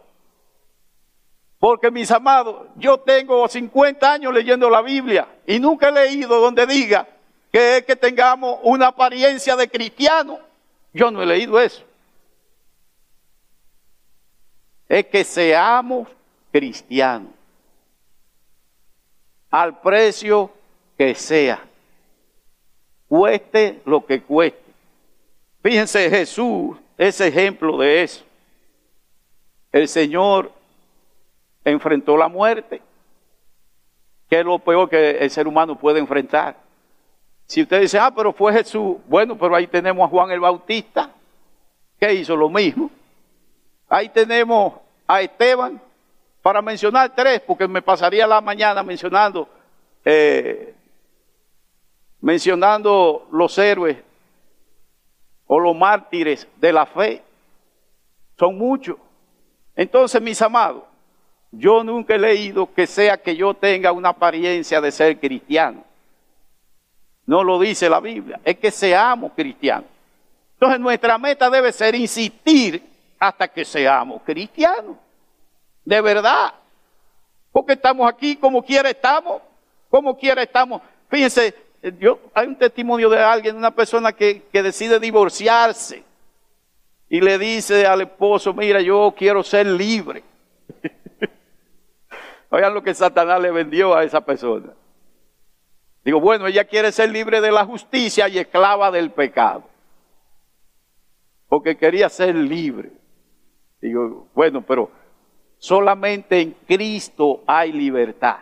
[1.59, 6.65] Porque mis amados, yo tengo 50 años leyendo la Biblia y nunca he leído donde
[6.65, 7.07] diga
[7.51, 10.39] que es que tengamos una apariencia de cristiano.
[10.93, 11.83] Yo no he leído eso.
[14.89, 16.07] Es que seamos
[16.51, 17.35] cristianos
[19.55, 20.51] al precio
[20.97, 21.63] que sea,
[23.07, 24.59] cueste lo que cueste.
[25.63, 28.25] Fíjense, Jesús es ejemplo de eso.
[29.71, 30.51] El Señor
[31.63, 32.81] enfrentó la muerte,
[34.29, 36.57] que es lo peor que el ser humano puede enfrentar.
[37.45, 41.11] Si usted dice, ah, pero fue Jesús, bueno, pero ahí tenemos a Juan el Bautista,
[41.97, 42.91] que hizo lo mismo.
[43.87, 44.73] Ahí tenemos
[45.07, 45.81] a Esteban,
[46.45, 49.49] para mencionar tres, porque me pasaría la mañana mencionando,
[50.05, 50.75] eh,
[52.21, 53.97] mencionando los héroes
[55.47, 57.23] o los mártires de la fe.
[58.37, 58.95] Son muchos.
[59.75, 60.83] Entonces, mis amados,
[61.51, 65.83] yo nunca he leído que sea que yo tenga una apariencia de ser cristiano.
[67.25, 69.89] No lo dice la Biblia, es que seamos cristianos.
[70.53, 72.87] Entonces nuestra meta debe ser insistir
[73.17, 75.04] hasta que seamos cristianos.
[75.85, 76.53] De verdad.
[77.51, 79.41] Porque estamos aquí como quiera estamos.
[79.89, 80.81] Como quiera estamos.
[81.07, 81.55] Fíjense,
[81.99, 86.03] yo, hay un testimonio de alguien, una persona que, que decide divorciarse
[87.07, 90.23] y le dice al esposo, mira, yo quiero ser libre.
[92.49, 94.73] Oigan lo que Satanás le vendió a esa persona.
[96.03, 99.63] Digo, bueno, ella quiere ser libre de la justicia y esclava del pecado.
[101.47, 102.91] Porque quería ser libre.
[103.81, 104.89] Digo, bueno, pero
[105.65, 108.37] solamente en Cristo hay libertad.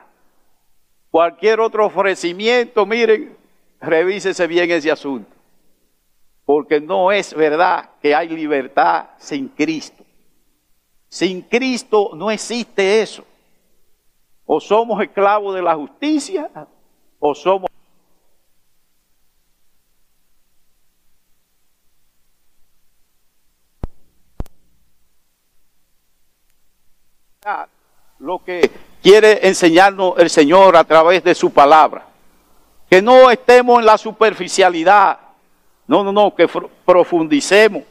[1.09, 3.38] Cualquier otro ofrecimiento, miren,
[3.80, 5.32] revísese bien ese asunto.
[6.43, 10.03] Porque no es verdad que hay libertad sin Cristo.
[11.07, 13.24] Sin Cristo no existe eso.
[14.45, 16.51] O somos esclavos de la justicia
[17.19, 17.69] o somos...
[28.20, 28.70] Lo que
[29.02, 32.06] quiere enseñarnos el Señor a través de su palabra.
[32.89, 35.20] Que no estemos en la superficialidad
[35.88, 36.48] no, no, no, que
[36.86, 37.84] profundicemos,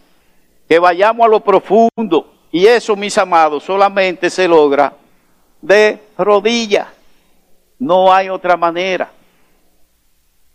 [0.69, 2.33] que vayamos a lo profundo.
[2.51, 4.95] Y eso, mis amados, solamente se logra
[5.61, 6.89] de rodillas.
[7.79, 9.11] No hay otra manera.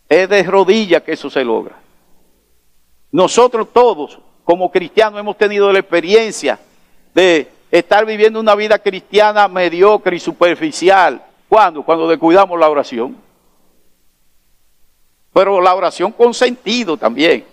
[0.10, 1.76] Es de rodillas que eso se logra.
[3.12, 6.60] Nosotros todos, como cristianos, hemos tenido la experiencia
[7.14, 11.22] de estar viviendo una vida cristiana mediocre y superficial.
[11.50, 11.84] ¿Cuándo?
[11.84, 13.18] Cuando descuidamos la oración.
[15.34, 17.46] Pero la oración con sentido también.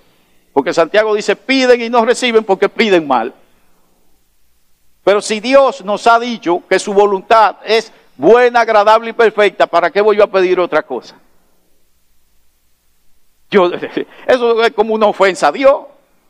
[0.53, 3.35] Porque Santiago dice, piden y no reciben porque piden mal.
[5.03, 9.91] Pero si Dios nos ha dicho que su voluntad es buena, agradable y perfecta, ¿para
[9.91, 11.17] qué voy yo a pedir otra cosa?
[13.51, 13.71] Yo,
[14.27, 15.81] eso es como una ofensa a Dios.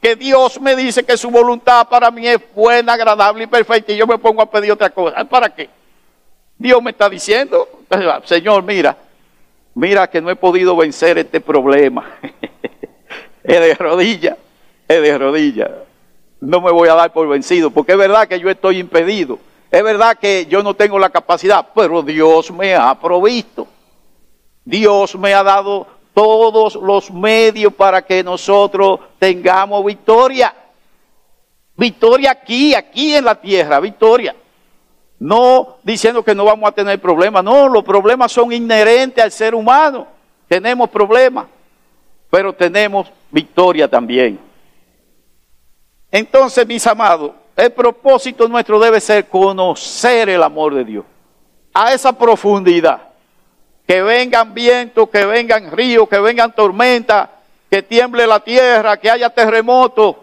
[0.04, 3.96] Que Dios me dice que su voluntad para mí es buena, agradable y perfecta y
[3.96, 5.24] yo me pongo a pedir otra cosa.
[5.24, 5.70] ¿Para qué?
[6.58, 7.66] Dios me está diciendo,
[8.24, 8.98] Señor, mira,
[9.74, 12.18] mira que no he podido vencer este problema.
[13.44, 14.36] es de rodilla,
[14.86, 15.70] es de rodilla.
[16.38, 19.38] No me voy a dar por vencido, porque es verdad que yo estoy impedido.
[19.70, 23.66] Es verdad que yo no tengo la capacidad, pero Dios me ha provisto.
[24.66, 30.54] Dios me ha dado todos los medios para que nosotros tengamos victoria.
[31.76, 34.34] Victoria aquí, aquí en la tierra, victoria.
[35.18, 39.54] No diciendo que no vamos a tener problemas, no, los problemas son inherentes al ser
[39.54, 40.06] humano.
[40.46, 41.46] Tenemos problemas,
[42.30, 44.38] pero tenemos victoria también.
[46.12, 51.04] Entonces, mis amados, el propósito nuestro debe ser conocer el amor de Dios
[51.72, 53.13] a esa profundidad.
[53.86, 57.28] Que vengan vientos, que vengan ríos, que vengan tormentas,
[57.70, 60.16] que tiemble la tierra, que haya terremotos,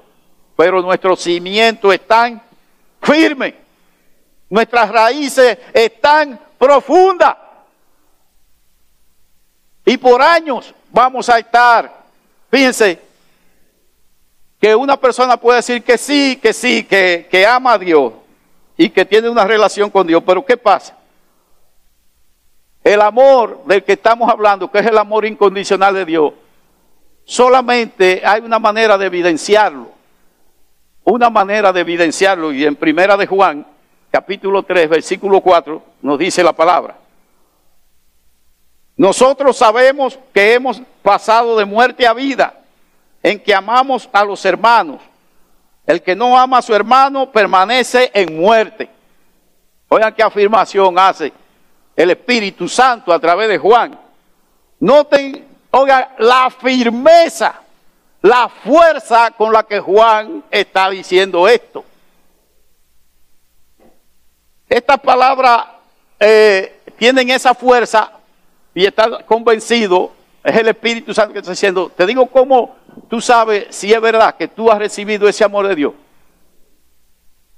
[0.56, 2.42] pero nuestros cimientos están
[3.02, 3.54] firmes,
[4.50, 7.36] nuestras raíces están profundas.
[9.86, 12.04] Y por años vamos a estar,
[12.50, 13.00] fíjense,
[14.60, 18.14] que una persona puede decir que sí, que sí, que, que ama a Dios
[18.78, 20.96] y que tiene una relación con Dios, pero ¿qué pasa?
[22.84, 26.34] El amor del que estamos hablando, que es el amor incondicional de Dios,
[27.24, 29.90] solamente hay una manera de evidenciarlo.
[31.04, 33.66] Una manera de evidenciarlo, y en Primera de Juan,
[34.12, 36.96] capítulo 3, versículo 4, nos dice la palabra.
[38.98, 42.54] Nosotros sabemos que hemos pasado de muerte a vida,
[43.24, 45.02] en que amamos a los hermanos.
[45.86, 48.90] El que no ama a su hermano permanece en muerte.
[49.88, 51.34] Oigan qué afirmación hace
[51.96, 53.98] el Espíritu Santo a través de Juan.
[54.80, 57.62] Noten, oiga, la firmeza,
[58.22, 61.84] la fuerza con la que Juan está diciendo esto.
[64.68, 65.66] Estas palabras
[66.20, 68.12] eh, tienen esa fuerza
[68.74, 70.12] y está convencido,
[70.44, 72.76] es el Espíritu Santo que está diciendo, te digo cómo
[73.10, 75.94] tú sabes si es verdad que tú has recibido ese amor de Dios.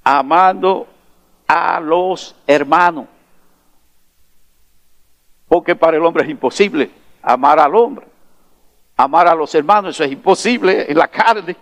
[0.04, 0.88] Amando
[1.48, 3.06] a los hermanos
[5.54, 6.90] porque para el hombre es imposible
[7.22, 8.08] amar al hombre.
[8.98, 11.56] Amar a los hermanos, eso es imposible en la carne.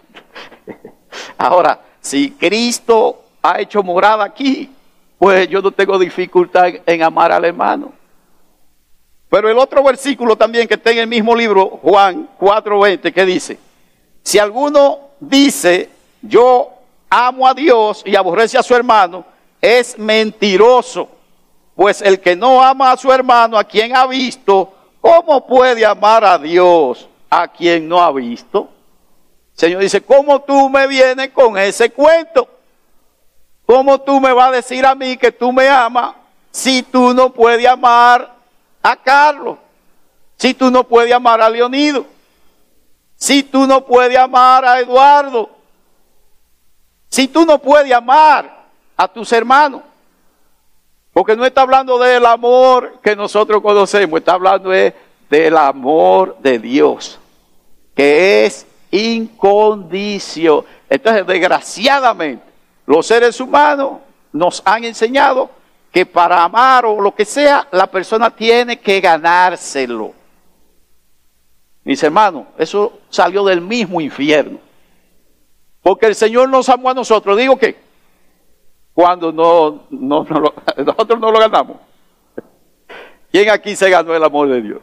[1.38, 4.72] Ahora, si Cristo ha hecho morada aquí,
[5.20, 7.92] pues yo no tengo dificultad en amar al hermano.
[9.30, 13.60] Pero el otro versículo también que está en el mismo libro, Juan 4:20, que dice,
[14.24, 15.90] si alguno dice,
[16.22, 16.70] yo
[17.10, 19.26] amo a Dios y aborrece a su hermano,
[19.60, 21.10] es mentiroso
[21.76, 26.24] pues el que no ama a su hermano, a quien ha visto, ¿cómo puede amar
[26.24, 28.70] a Dios a quien no ha visto?
[29.54, 32.48] Señor dice, ¿cómo tú me vienes con ese cuento?
[33.66, 36.16] ¿Cómo tú me vas a decir a mí que tú me amas
[36.52, 38.34] si tú no puedes amar
[38.82, 39.58] a Carlos?
[40.36, 42.06] Si tú no puedes amar a Leonido?
[43.16, 45.50] Si tú no puedes amar a Eduardo?
[47.08, 48.66] Si tú no puedes amar
[48.98, 49.84] a tus hermanos?
[51.14, 57.20] Porque no está hablando del amor que nosotros conocemos, está hablando del amor de Dios,
[57.94, 60.66] que es incondicional.
[60.90, 62.44] Entonces, desgraciadamente,
[62.86, 64.00] los seres humanos
[64.32, 65.50] nos han enseñado
[65.92, 70.14] que para amar o lo que sea, la persona tiene que ganárselo.
[71.84, 74.60] Mis hermanos, eso salió del mismo infierno.
[75.82, 77.38] Porque el Señor nos amó a nosotros.
[77.38, 77.76] Digo que
[79.02, 80.24] cuando no, no,
[80.78, 81.78] nosotros no lo ganamos.
[83.32, 84.80] ¿Quién aquí se ganó el amor de Dios?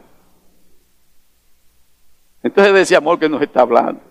[2.43, 4.01] Entonces de ese amor que nos está hablando.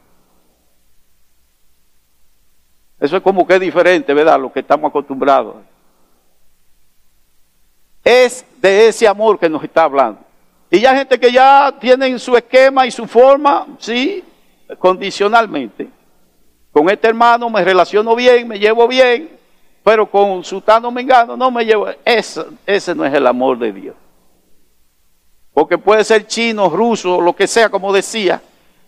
[2.98, 4.40] Eso es como que es diferente, ¿verdad?
[4.40, 5.56] Lo que estamos acostumbrados.
[8.02, 10.20] Es de ese amor que nos está hablando.
[10.70, 14.24] Y ya gente que ya tienen su esquema y su forma, sí,
[14.78, 15.86] condicionalmente.
[16.72, 19.38] Con este hermano me relaciono bien, me llevo bien,
[19.83, 21.89] pero con Sutano Mengano no me llevo.
[22.05, 23.97] Ese, no es el amor de Dios.
[25.53, 28.41] Porque puede ser chino, ruso, lo que sea, como decía.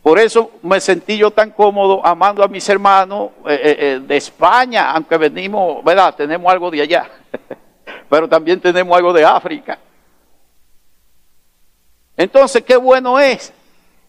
[0.02, 4.16] Por eso me sentí yo tan cómodo amando a mis hermanos eh, eh, eh, de
[4.16, 6.14] España, aunque venimos, ¿verdad?
[6.14, 7.10] Tenemos algo de allá,
[8.08, 9.78] pero también tenemos algo de África.
[12.16, 13.52] Entonces, qué bueno es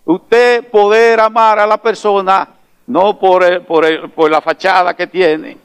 [0.05, 2.47] usted poder amar a la persona,
[2.87, 5.57] no por, por, por la fachada que tiene,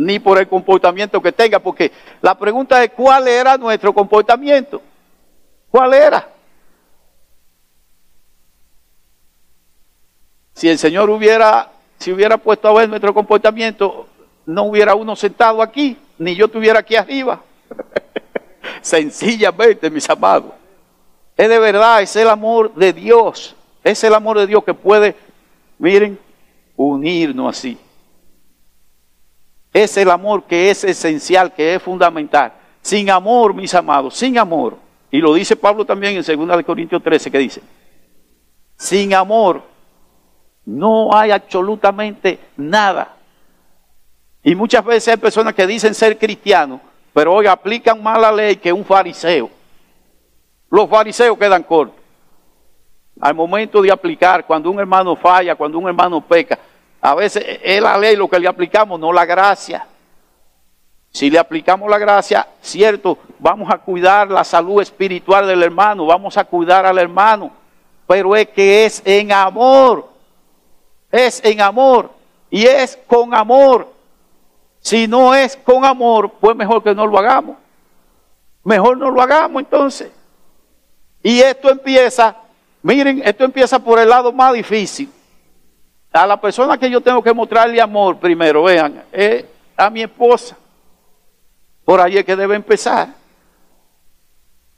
[0.00, 1.92] ni por el comportamiento que tenga, porque
[2.22, 4.80] la pregunta es cuál era nuestro comportamiento.
[5.70, 6.26] ¿Cuál era?
[10.54, 14.06] Si el Señor hubiera, si hubiera puesto a ver nuestro comportamiento,
[14.46, 17.42] no hubiera uno sentado aquí, ni yo estuviera aquí arriba.
[18.80, 20.52] Sencillamente, mis amados.
[21.36, 23.54] Es de verdad, es el amor de Dios.
[23.84, 25.14] Es el amor de Dios que puede,
[25.78, 26.18] miren,
[26.74, 27.78] unirnos así.
[29.72, 32.52] Es el amor que es esencial, que es fundamental.
[32.82, 34.76] Sin amor, mis amados, sin amor.
[35.10, 37.62] Y lo dice Pablo también en 2 Corintios 13, que dice,
[38.76, 39.62] sin amor
[40.64, 43.16] no hay absolutamente nada.
[44.42, 46.80] Y muchas veces hay personas que dicen ser cristianos,
[47.12, 49.50] pero hoy aplican más la ley que un fariseo.
[50.70, 51.96] Los fariseos quedan cortos.
[53.20, 56.58] Al momento de aplicar, cuando un hermano falla, cuando un hermano peca,
[57.00, 59.86] a veces es la ley lo que le aplicamos, no la gracia.
[61.12, 66.36] Si le aplicamos la gracia, cierto, vamos a cuidar la salud espiritual del hermano, vamos
[66.36, 67.50] a cuidar al hermano,
[68.06, 70.08] pero es que es en amor,
[71.10, 72.10] es en amor
[72.48, 73.88] y es con amor.
[74.80, 77.56] Si no es con amor, pues mejor que no lo hagamos.
[78.62, 80.10] Mejor no lo hagamos entonces.
[81.22, 82.36] Y esto empieza,
[82.82, 85.10] miren, esto empieza por el lado más difícil.
[86.12, 89.44] A la persona que yo tengo que mostrarle amor primero, vean, es
[89.76, 90.56] a mi esposa.
[91.84, 93.08] Por ahí es que debe empezar.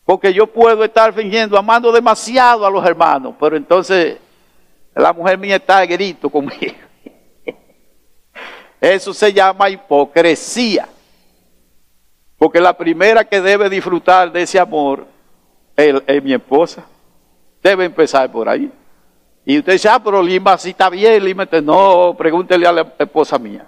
[0.05, 4.19] Porque yo puedo estar fingiendo, amando demasiado a los hermanos, pero entonces
[4.95, 6.75] la mujer mía está a grito conmigo.
[8.81, 10.89] Eso se llama hipocresía.
[12.37, 15.07] Porque la primera que debe disfrutar de ese amor
[15.77, 16.85] es, mi esposa.
[17.63, 18.73] Debe empezar por ahí.
[19.45, 23.39] Y usted dice, ah, pero Lima si está bien, Lima, no, pregúntele a la esposa
[23.39, 23.67] mía.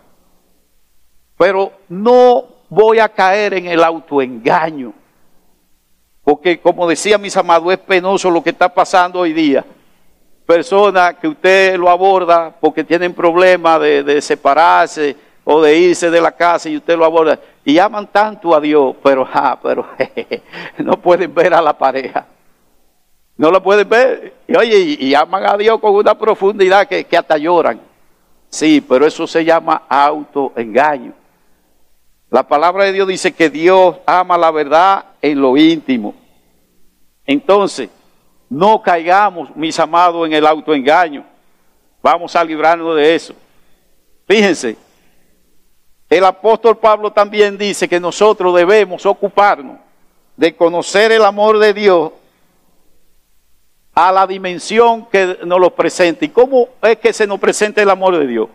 [1.36, 4.92] Pero no voy a caer en el autoengaño.
[6.22, 9.64] Porque como decía mis amados, es penoso lo que está pasando hoy día.
[10.46, 16.32] Personas que usted lo aborda porque tienen problemas de, separarse o de irse de la
[16.32, 17.38] casa y usted lo aborda.
[17.64, 19.86] Y aman tanto a Dios, pero, ah, pero
[20.78, 22.26] no pueden ver a la pareja.
[23.36, 24.34] No lo pueden ver.
[24.46, 27.80] Y oye, y, aman a Dios con una profundidad que, que hasta lloran.
[28.48, 31.12] Sí, pero eso se llama autoengaño.
[32.30, 36.14] La palabra de Dios dice que Dios ama la verdad en lo íntimo.
[37.26, 37.90] Entonces,
[38.48, 41.24] no caigamos, mis amados, en el autoengaño.
[42.02, 43.34] Vamos a librarnos de eso.
[44.26, 44.76] Fíjense,
[46.08, 49.78] el apóstol Pablo también dice que nosotros debemos ocuparnos
[50.36, 52.12] de conocer el amor de Dios
[53.94, 56.24] a la dimensión que nos lo presenta.
[56.24, 58.48] ¿Y cómo es que se nos presenta el amor de Dios?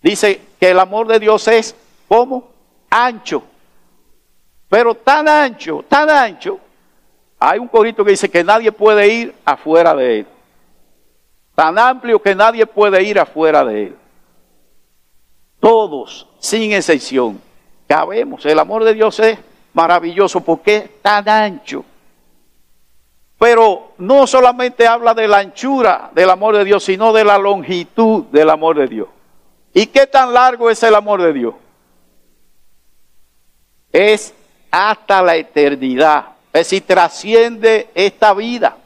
[0.00, 1.74] Dice que el amor de Dios es
[2.06, 2.48] como
[2.88, 3.42] ancho,
[4.68, 6.60] pero tan ancho, tan ancho.
[7.40, 10.26] Hay un corito que dice que nadie puede ir afuera de él.
[11.54, 13.96] Tan amplio que nadie puede ir afuera de él.
[15.60, 17.40] Todos, sin excepción,
[17.86, 18.46] cabemos.
[18.46, 19.38] El amor de Dios es
[19.72, 21.84] maravilloso porque es tan ancho.
[23.38, 28.24] Pero no solamente habla de la anchura del amor de Dios, sino de la longitud
[28.24, 29.08] del amor de Dios.
[29.72, 31.54] ¿Y qué tan largo es el amor de Dios?
[33.92, 34.34] Es
[34.70, 36.26] hasta la eternidad.
[36.52, 38.76] Es decir, trasciende esta vida.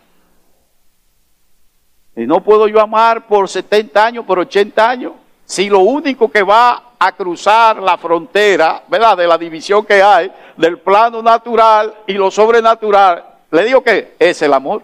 [2.15, 5.13] Y no puedo yo amar por 70 años, por 80 años,
[5.47, 9.17] si lo único que va a cruzar la frontera, ¿verdad?
[9.17, 14.41] De la división que hay del plano natural y lo sobrenatural, le digo que es
[14.43, 14.83] el amor.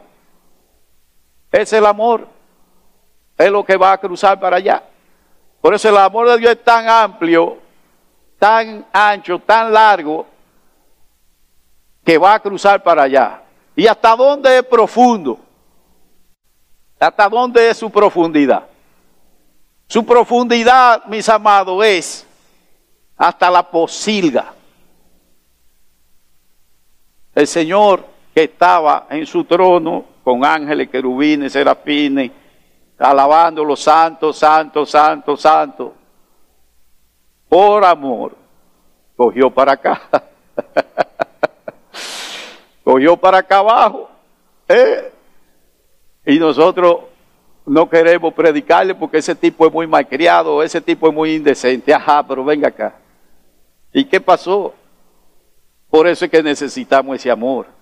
[1.51, 2.29] Es el amor.
[3.37, 4.83] Es lo que va a cruzar para allá.
[5.61, 7.59] Por eso el amor de Dios es tan amplio,
[8.39, 10.27] tan ancho, tan largo,
[12.05, 13.43] que va a cruzar para allá.
[13.75, 15.39] ¿Y hasta dónde es profundo?
[17.01, 18.65] ¿Hasta dónde es su profundidad?
[19.87, 22.27] Su profundidad, mis amados, es
[23.17, 24.53] hasta la posilga.
[27.35, 32.31] El Señor que estaba en su trono con ángeles, querubines, serafines,
[32.97, 35.91] alabando los santos, santos, santos, santos.
[37.49, 38.37] Por amor,
[39.17, 40.01] cogió para acá.
[42.85, 44.09] cogió para acá abajo.
[44.69, 45.13] ¿eh?
[46.25, 46.99] Y nosotros
[47.67, 51.93] no queremos predicarle porque ese tipo es muy malcriado, ese tipo es muy indecente.
[51.93, 52.95] Ajá, pero venga acá.
[53.93, 54.73] ¿Y qué pasó?
[55.91, 57.78] Por eso es que necesitamos ese amor.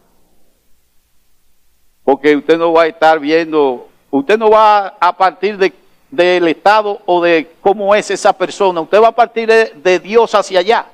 [2.07, 5.73] Porque usted no va a estar viendo Usted no va a partir de,
[6.11, 8.81] del estado o de cómo es esa persona.
[8.81, 10.87] Usted va a partir de, de Dios hacia allá.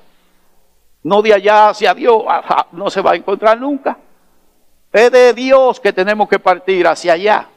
[1.05, 2.25] No de allá hacia Dios.
[2.73, 3.97] No se va a encontrar nunca.
[4.93, 7.49] Es de Dios que tenemos que partir hacia allá.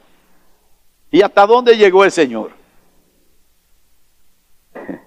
[1.10, 2.52] ¿Y hasta dónde llegó el Señor?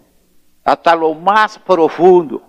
[0.64, 2.44] Hasta lo más profundo.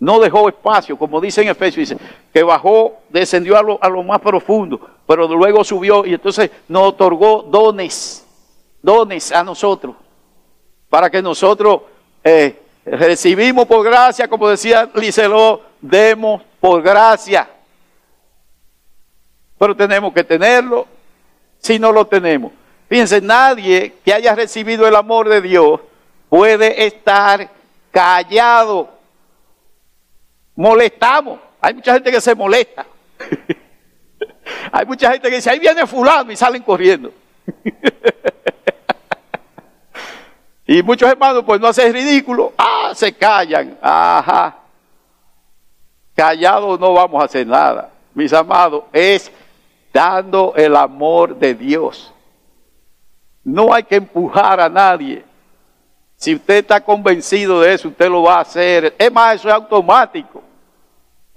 [0.00, 4.02] No dejó espacio, como dice en Efesios, dice, que bajó, descendió a lo, a lo
[4.04, 8.24] más profundo, pero luego subió y entonces nos otorgó dones,
[8.80, 9.96] dones a nosotros,
[10.88, 11.80] para que nosotros
[12.22, 17.48] eh, recibimos por gracia, como decía Liceló, demos por gracia.
[19.58, 20.86] Pero tenemos que tenerlo
[21.58, 22.52] si no lo tenemos.
[22.88, 25.80] Fíjense, nadie que haya recibido el amor de Dios
[26.28, 27.50] puede estar
[27.90, 28.97] callado
[30.58, 31.38] molestamos.
[31.60, 32.84] Hay mucha gente que se molesta.
[34.72, 37.12] Hay mucha gente que dice, ahí viene fulano y salen corriendo.
[40.66, 44.56] y muchos hermanos, pues no hacen ridículo, ah, se callan, ajá.
[46.14, 47.90] Callados no vamos a hacer nada.
[48.14, 49.30] Mis amados, es
[49.92, 52.12] dando el amor de Dios.
[53.44, 55.24] No hay que empujar a nadie.
[56.16, 58.94] Si usted está convencido de eso, usted lo va a hacer.
[58.98, 60.37] Es más, eso es automático.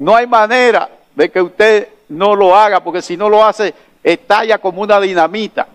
[0.01, 3.71] No hay manera de que usted no lo haga, porque si no lo hace,
[4.01, 5.67] estalla como una dinamita.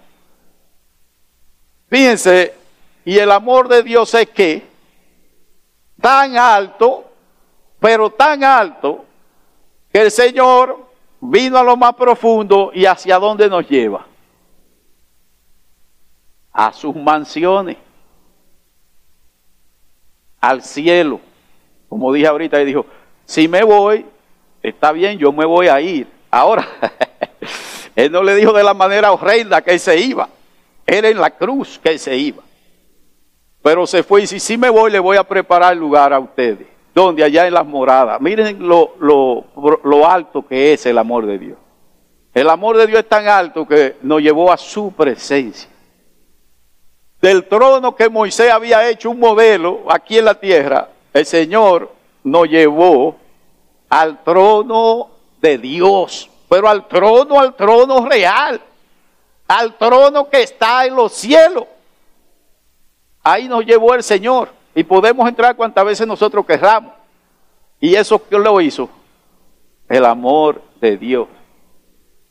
[1.89, 2.53] Fíjense,
[3.05, 4.67] y el amor de Dios es que
[6.01, 7.05] tan alto,
[7.79, 9.05] pero tan alto,
[9.93, 10.89] que el Señor
[11.21, 14.09] vino a lo más profundo y hacia dónde nos lleva.
[16.53, 17.77] A sus mansiones,
[20.41, 21.21] al cielo.
[21.89, 22.87] Como dije ahorita, y dijo,
[23.25, 24.05] si me voy,
[24.69, 26.09] está bien, yo me voy a ir.
[26.31, 26.67] Ahora,
[27.97, 30.29] él no le dijo de la manera horrenda que él se iba.
[30.87, 32.43] Era en la cruz que él se iba.
[33.63, 36.67] Pero se fue y si sí me voy, le voy a preparar lugar a ustedes.
[36.95, 38.21] Donde allá en las moradas.
[38.21, 39.45] Miren lo, lo,
[39.85, 41.59] lo alto que es el amor de Dios.
[42.33, 45.71] El amor de Dios es tan alto que nos llevó a su presencia.
[47.21, 51.91] Del trono que Moisés había hecho un modelo aquí en la tierra, el Señor
[52.23, 53.17] nos llevó
[53.89, 55.11] al trono
[55.41, 58.61] de Dios, pero al trono, al trono real,
[59.49, 61.65] al trono que está en los cielos.
[63.23, 66.93] Ahí nos llevó el Señor y podemos entrar cuantas veces nosotros querramos.
[67.81, 68.89] ¿Y eso qué lo hizo?
[69.89, 71.29] El amor de Dios.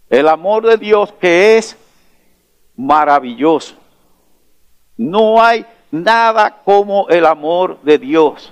[0.10, 1.78] El amor de Dios que es
[2.76, 3.76] maravilloso.
[4.98, 8.52] No hay nada como el amor de Dios.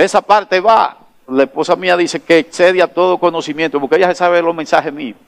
[0.00, 0.96] Esa parte va.
[1.28, 5.18] La esposa mía dice que excede a todo conocimiento, porque ella sabe los mensajes míos.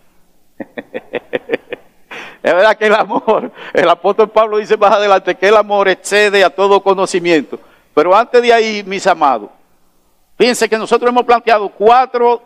[0.59, 6.43] es verdad que el amor, el apóstol Pablo dice más adelante que el amor excede
[6.43, 7.61] a todo conocimiento.
[7.95, 9.51] Pero antes de ahí, mis amados,
[10.39, 12.43] fíjense que nosotros hemos planteado cuatro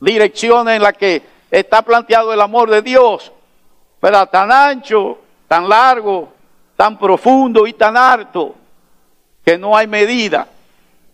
[0.00, 3.30] direcciones en las que está planteado el amor de Dios,
[4.02, 4.28] ¿verdad?
[4.28, 6.32] Tan ancho, tan largo,
[6.76, 8.56] tan profundo y tan alto,
[9.44, 10.48] que no hay medida.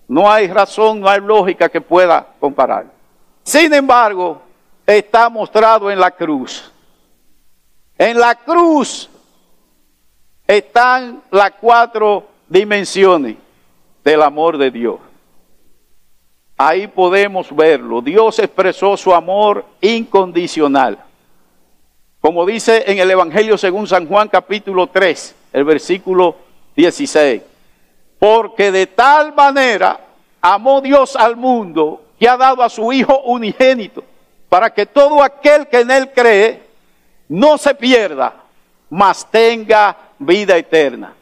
[0.09, 2.87] No hay razón, no hay lógica que pueda comparar.
[3.43, 4.41] Sin embargo,
[4.87, 6.71] está mostrado en la cruz.
[7.99, 9.09] En la cruz
[10.47, 13.37] están las cuatro dimensiones
[14.05, 15.01] del amor de Dios.
[16.57, 18.01] Ahí podemos verlo.
[18.01, 20.99] Dios expresó su amor incondicional.
[22.21, 26.37] Como dice en el Evangelio según San Juan capítulo 3, el versículo
[26.77, 27.43] 16
[28.19, 30.01] porque de tal manera
[30.41, 34.03] amó Dios al mundo que ha dado a su Hijo unigénito,
[34.49, 36.63] para que todo aquel que en Él cree
[37.29, 38.33] no se pierda,
[38.89, 41.15] mas tenga vida eterna.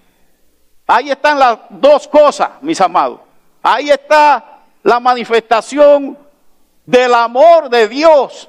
[0.86, 3.20] Ahí están las dos cosas, mis amados.
[3.62, 6.16] Ahí está la manifestación
[6.84, 8.48] del amor de Dios,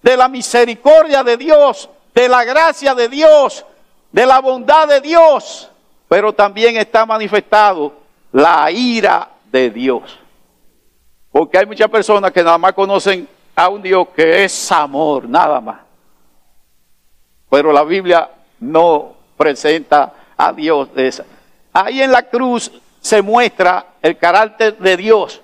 [0.00, 3.66] de la misericordia de Dios, de la gracia de Dios,
[4.12, 5.71] de la bondad de Dios
[6.12, 7.90] pero también está manifestado
[8.32, 10.18] la ira de Dios.
[11.30, 15.58] Porque hay muchas personas que nada más conocen a un Dios que es amor, nada
[15.58, 15.80] más.
[17.48, 18.28] Pero la Biblia
[18.60, 21.24] no presenta a Dios de esa.
[21.72, 25.40] Ahí en la cruz se muestra el carácter de Dios.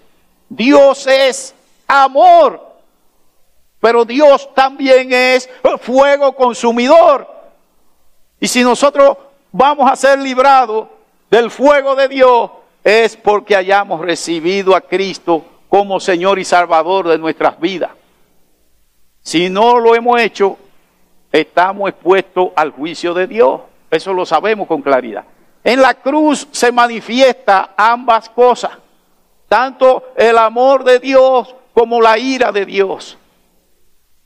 [0.51, 1.55] Dios es
[1.87, 2.75] amor,
[3.81, 5.49] pero Dios también es
[5.81, 7.27] fuego consumidor.
[8.39, 9.17] Y si nosotros
[9.53, 10.89] vamos a ser librados
[11.31, 12.51] del fuego de Dios
[12.83, 17.91] es porque hayamos recibido a Cristo como Señor y Salvador de nuestras vidas.
[19.21, 20.57] Si no lo hemos hecho,
[21.31, 23.61] estamos expuestos al juicio de Dios.
[23.91, 25.25] Eso lo sabemos con claridad.
[25.63, 28.73] En la cruz se manifiesta ambas cosas,
[29.49, 33.19] tanto el amor de Dios como la ira de Dios.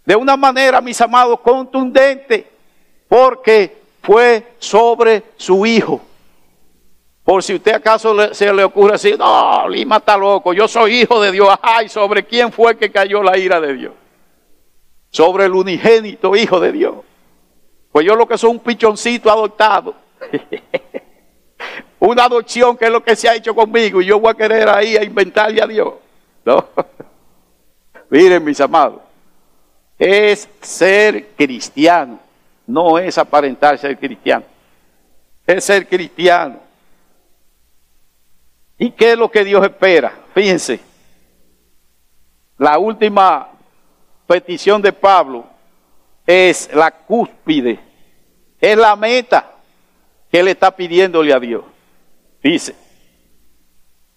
[0.04, 2.50] De una manera, mis amados, contundente,
[3.08, 6.00] porque fue sobre su hijo.
[7.24, 11.20] Por si usted acaso se le ocurre decir, no, Lima está loco, yo soy hijo
[11.20, 11.48] de Dios.
[11.62, 13.92] Ay, ¿sobre quién fue que cayó la ira de Dios?
[15.10, 16.96] Sobre el unigénito hijo de Dios.
[17.92, 19.94] Pues yo lo que soy un pichoncito adoptado.
[22.00, 24.68] Una adopción que es lo que se ha hecho conmigo y yo voy a querer
[24.68, 25.94] ahí a inventarle a Dios.
[26.44, 26.66] No.
[28.10, 29.00] Miren, mis amados,
[29.98, 32.18] es ser cristiano,
[32.66, 34.44] no es aparentar ser cristiano.
[35.46, 36.60] Es ser cristiano.
[38.78, 40.12] ¿Y qué es lo que Dios espera?
[40.34, 40.80] Fíjense,
[42.58, 43.48] la última
[44.26, 45.44] petición de Pablo
[46.26, 47.78] es la cúspide,
[48.60, 49.50] es la meta
[50.30, 51.64] que él está pidiéndole a Dios.
[52.42, 52.74] Dice,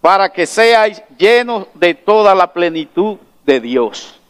[0.00, 4.20] para que seáis llenos de toda la plenitud de Dios.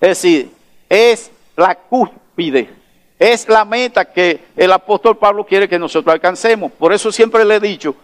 [0.00, 0.52] Es decir,
[0.88, 2.68] es la cúspide,
[3.22, 6.72] es la meta que el apóstol Pablo quiere que nosotros alcancemos.
[6.72, 7.94] Por eso siempre le he dicho,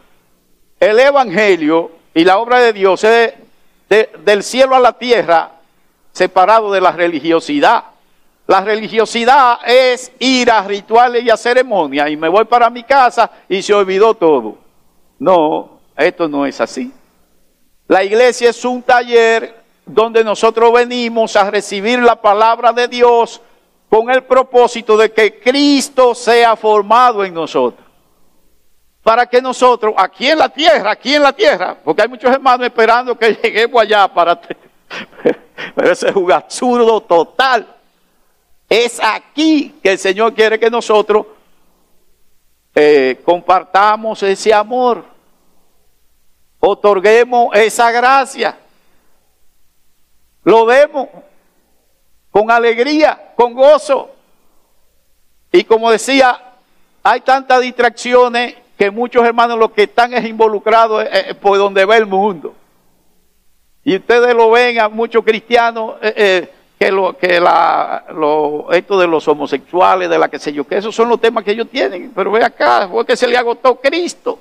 [0.79, 3.35] el Evangelio y la obra de Dios es
[4.25, 5.51] del cielo a la tierra
[6.13, 7.83] separado de la religiosidad.
[8.47, 13.29] La religiosidad es ir a rituales y a ceremonias y me voy para mi casa
[13.49, 14.57] y se olvidó todo.
[15.19, 16.93] No, esto no es así.
[17.89, 23.41] La iglesia es un taller donde nosotros venimos a recibir la palabra de Dios
[23.89, 27.87] con el propósito de que Cristo sea formado en nosotros.
[29.03, 32.67] Para que nosotros, aquí en la tierra, aquí en la tierra, porque hay muchos hermanos
[32.67, 34.39] esperando que lleguemos allá para...
[35.75, 37.67] Pero ese es un absurdo total.
[38.69, 41.27] Es aquí que el Señor quiere que nosotros
[42.75, 45.05] eh, compartamos ese amor,
[46.61, 48.59] otorguemos esa gracia,
[50.45, 51.09] lo demos
[52.39, 54.11] con alegría, con gozo.
[55.51, 56.41] Y como decía,
[57.03, 61.85] hay tantas distracciones que muchos hermanos lo que están es involucrados eh, eh, por donde
[61.85, 62.55] ve el mundo.
[63.83, 68.05] Y ustedes lo ven a muchos cristianos que lo que la
[68.71, 71.51] esto de los homosexuales, de la que sé yo, que esos son los temas que
[71.51, 72.13] ellos tienen.
[72.15, 74.39] Pero ve acá, fue que se le agotó Cristo.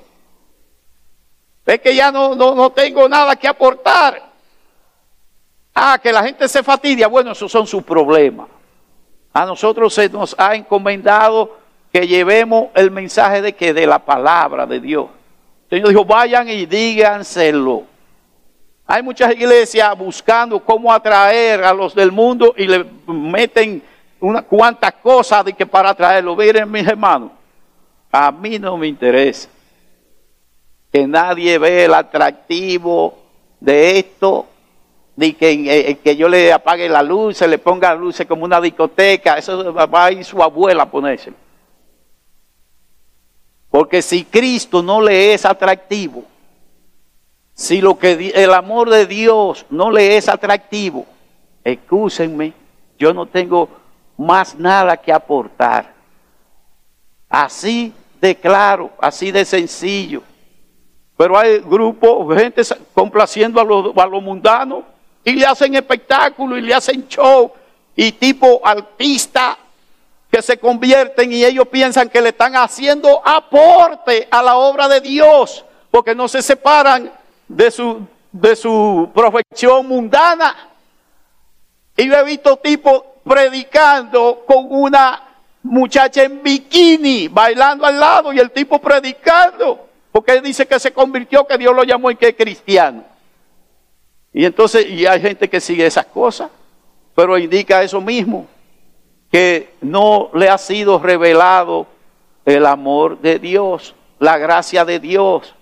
[1.66, 4.27] Ve que ya no, no, no tengo nada que aportar.
[5.80, 7.06] Ah, que la gente se fatidia.
[7.06, 8.48] Bueno, esos son sus problemas.
[9.32, 11.56] A nosotros se nos ha encomendado
[11.92, 15.06] que llevemos el mensaje de que de la palabra de Dios.
[15.70, 17.84] El Señor dijo, vayan y díganselo.
[18.88, 23.80] Hay muchas iglesias buscando cómo atraer a los del mundo y le meten
[24.18, 26.34] unas cuantas cosas de que para atraerlo.
[26.34, 27.30] Miren, mis hermanos,
[28.10, 29.48] a mí no me interesa
[30.90, 33.16] que nadie vea el atractivo
[33.60, 34.46] de esto,
[35.18, 38.60] ni que, eh, que yo le apague la luz, se le ponga luces como una
[38.60, 39.36] discoteca.
[39.36, 41.32] Eso va a ir su abuela a ponerse.
[43.68, 46.22] Porque si Cristo no le es atractivo,
[47.52, 51.04] si lo que el amor de Dios no le es atractivo,
[51.64, 52.52] excúsenme,
[52.96, 53.68] yo no tengo
[54.16, 55.94] más nada que aportar.
[57.28, 60.22] Así de claro, así de sencillo.
[61.16, 62.62] Pero hay grupos, gente
[62.94, 64.84] complaciendo a los, a los mundanos
[65.28, 67.52] y le hacen espectáculo y le hacen show
[67.94, 69.58] y tipo artista
[70.30, 75.00] que se convierten y ellos piensan que le están haciendo aporte a la obra de
[75.02, 77.12] Dios porque no se separan
[77.46, 80.70] de su, de su profesión mundana.
[81.94, 85.22] Y yo he visto tipos predicando con una
[85.62, 90.92] muchacha en bikini, bailando al lado y el tipo predicando, porque él dice que se
[90.92, 93.17] convirtió, que Dios lo llamó y que es cristiano.
[94.32, 96.50] Y entonces, y hay gente que sigue esas cosas,
[97.14, 98.46] pero indica eso mismo,
[99.30, 101.86] que no le ha sido revelado
[102.44, 105.54] el amor de Dios, la gracia de Dios.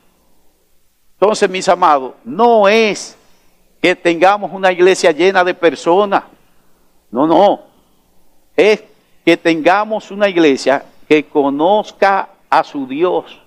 [1.18, 3.16] Entonces, mis amados, no es
[3.80, 6.24] que tengamos una iglesia llena de personas.
[7.10, 7.60] No, no.
[8.56, 8.84] Es
[9.24, 13.40] que tengamos una iglesia que conozca a su Dios.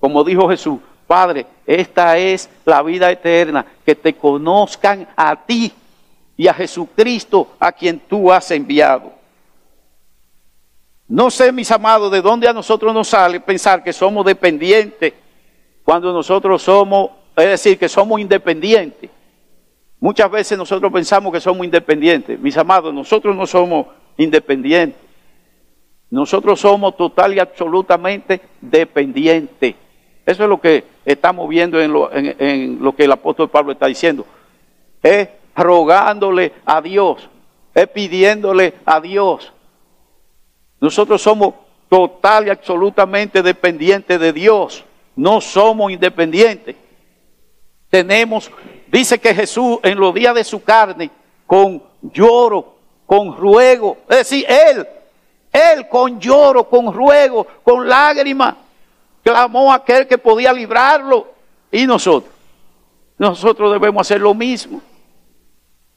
[0.00, 5.72] Como dijo Jesús, Padre, esta es la vida eterna, que te conozcan a ti
[6.36, 9.12] y a Jesucristo a quien tú has enviado.
[11.06, 15.12] No sé, mis amados, de dónde a nosotros nos sale pensar que somos dependientes
[15.84, 19.10] cuando nosotros somos, es decir, que somos independientes.
[20.00, 22.38] Muchas veces nosotros pensamos que somos independientes.
[22.40, 25.00] Mis amados, nosotros no somos independientes.
[26.10, 29.74] Nosotros somos total y absolutamente dependientes.
[30.26, 34.24] Eso es lo que estamos viendo en lo, que el apóstol Pablo está diciendo.
[35.02, 37.28] Es rogándole a Dios,
[37.74, 39.52] es pidiéndole a Dios.
[40.80, 41.54] Nosotros somos
[41.88, 44.84] total y absolutamente dependientes de Dios.
[45.14, 46.74] No somos independientes.
[47.90, 48.50] Tenemos,
[48.90, 51.10] dice que Jesús en los días de su carne,
[51.46, 52.74] con lloro,
[53.06, 54.86] con ruego, es decir, Él,
[55.52, 58.56] Él con lloro, con ruego, con lágrimas,
[59.24, 61.26] clamó a aquel que podía librarlo.
[61.72, 62.32] Y nosotros,
[63.18, 64.80] nosotros debemos hacer lo mismo.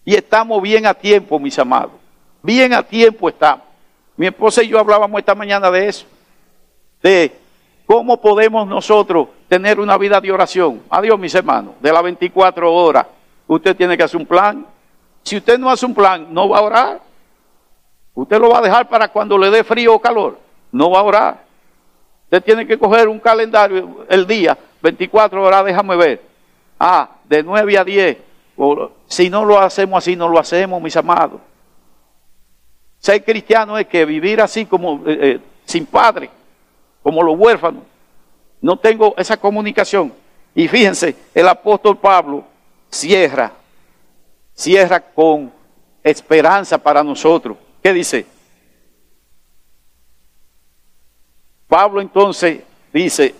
[0.03, 1.91] Y estamos bien a tiempo, mis amados.
[2.41, 3.65] Bien a tiempo estamos.
[4.15, 6.05] Mi esposa y yo hablábamos esta mañana de eso.
[7.03, 7.31] De
[7.85, 10.81] cómo podemos nosotros tener una vida de oración.
[10.89, 11.75] Adiós, mis hermanos.
[11.81, 13.05] De las 24 horas.
[13.45, 14.65] Usted tiene que hacer un plan.
[15.23, 17.01] Si usted no hace un plan, no va a orar.
[18.15, 20.39] Usted lo va a dejar para cuando le dé frío o calor.
[20.71, 21.46] No va a orar.
[22.27, 26.21] Usted tiene que coger un calendario el día, 24 horas, déjame ver.
[26.79, 28.17] Ah, de 9 a 10
[29.07, 31.39] si no lo hacemos así, no lo hacemos, mis amados.
[32.99, 36.29] Ser cristiano es que vivir así como eh, eh, sin padre,
[37.03, 37.83] como los huérfanos.
[38.61, 40.11] No tengo esa comunicación.
[40.55, 42.43] Y fíjense, el apóstol Pablo
[42.89, 43.51] cierra,
[44.55, 45.51] cierra con
[46.03, 47.57] esperanza para nosotros.
[47.83, 48.25] ¿Qué dice?
[51.67, 52.61] Pablo entonces
[52.93, 53.35] dice,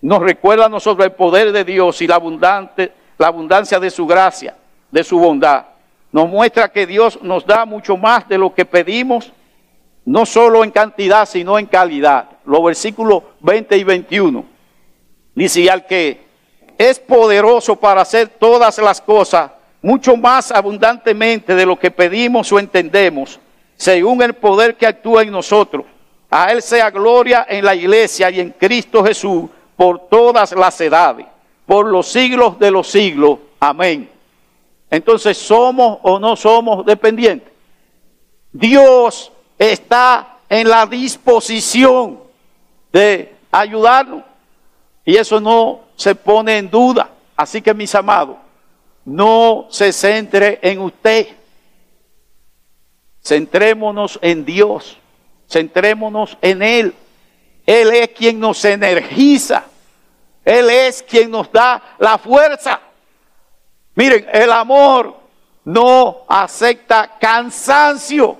[0.00, 4.06] nos recuerda a nosotros el poder de Dios y la, abundante, la abundancia de su
[4.06, 4.56] gracia
[4.92, 5.64] de su bondad.
[6.12, 9.32] Nos muestra que Dios nos da mucho más de lo que pedimos,
[10.04, 12.28] no solo en cantidad, sino en calidad.
[12.44, 14.44] Los versículos 20 y 21.
[15.34, 16.20] Dice, al que
[16.76, 22.58] es poderoso para hacer todas las cosas, mucho más abundantemente de lo que pedimos o
[22.58, 23.40] entendemos,
[23.74, 25.86] según el poder que actúa en nosotros.
[26.34, 31.26] A Él sea gloria en la iglesia y en Cristo Jesús por todas las edades,
[31.66, 33.38] por los siglos de los siglos.
[33.60, 34.08] Amén.
[34.90, 37.52] Entonces, ¿somos o no somos dependientes?
[38.50, 42.18] Dios está en la disposición
[42.90, 44.22] de ayudarnos
[45.04, 47.10] y eso no se pone en duda.
[47.36, 48.38] Así que mis amados,
[49.04, 51.28] no se centre en usted.
[53.22, 54.96] Centrémonos en Dios.
[55.48, 56.94] Centrémonos en Él.
[57.66, 59.64] Él es quien nos energiza.
[60.44, 62.80] Él es quien nos da la fuerza.
[63.94, 65.16] Miren, el amor
[65.64, 68.38] no acepta cansancio.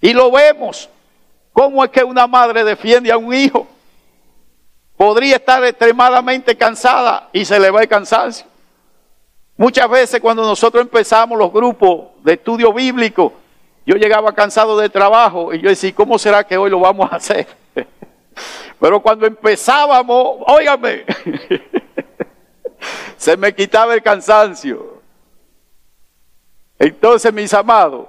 [0.00, 0.88] Y lo vemos.
[1.52, 3.66] ¿Cómo es que una madre defiende a un hijo?
[4.96, 8.46] Podría estar extremadamente cansada y se le va el cansancio.
[9.56, 13.32] Muchas veces cuando nosotros empezamos los grupos de estudio bíblico,
[13.86, 17.16] yo llegaba cansado de trabajo y yo decía, ¿cómo será que hoy lo vamos a
[17.16, 17.46] hacer?
[18.80, 21.04] Pero cuando empezábamos, óigame,
[23.16, 24.94] se me quitaba el cansancio.
[26.78, 28.06] Entonces, mis amados,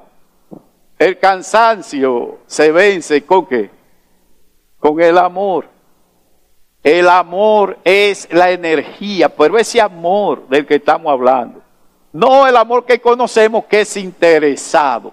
[0.98, 3.70] el cansancio se vence con qué?
[4.80, 5.68] Con el amor.
[6.84, 11.60] El amor es la energía, pero ese amor del que estamos hablando,
[12.14, 15.12] no el amor que conocemos que es interesado.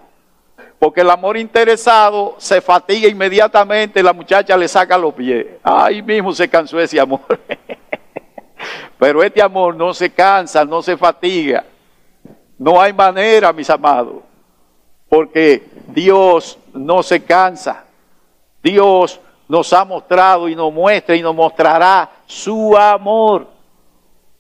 [0.83, 5.47] Porque el amor interesado se fatiga inmediatamente, la muchacha le saca los pies.
[5.63, 7.21] Ahí mismo se cansó ese amor.
[8.99, 11.65] Pero este amor no se cansa, no se fatiga.
[12.59, 14.25] No hay manera, mis amados,
[15.09, 17.85] porque Dios no se cansa.
[18.61, 23.47] Dios nos ha mostrado y nos muestra y nos mostrará su amor.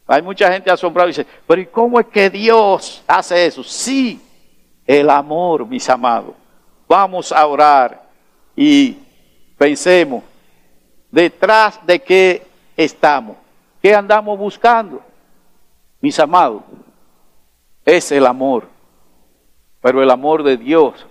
[0.09, 3.62] Hay mucha gente asombrada y dice, pero ¿y cómo es que Dios hace eso?
[3.62, 4.20] Sí,
[4.87, 6.35] el amor, mis amados.
[6.89, 8.03] Vamos a orar
[8.57, 8.99] y
[9.57, 10.22] pensemos,
[11.11, 13.37] detrás de qué estamos.
[13.80, 15.03] ¿Qué andamos buscando?
[16.01, 16.62] Mis amados,
[17.85, 18.68] es el amor,
[19.80, 21.07] pero el amor de Dios.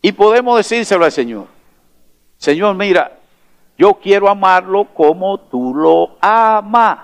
[0.00, 1.46] Y podemos decírselo al Señor.
[2.36, 3.18] Señor, mira,
[3.78, 6.98] yo quiero amarlo como tú lo amas.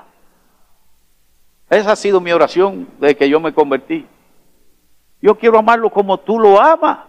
[1.70, 4.06] Esa ha sido mi oración desde que yo me convertí.
[5.20, 7.00] Yo quiero amarlo como tú lo amas.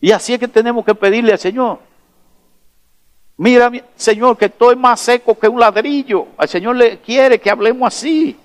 [0.00, 1.78] Y así es que tenemos que pedirle al Señor.
[3.38, 6.28] Mira, Señor, que estoy más seco que un ladrillo.
[6.36, 8.36] Al Señor le quiere que hablemos así.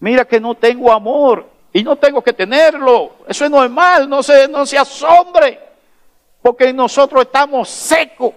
[0.00, 3.12] Mira que no tengo amor y no tengo que tenerlo.
[3.28, 5.60] Eso es normal, no se, no se asombre.
[6.42, 8.32] Porque nosotros estamos secos.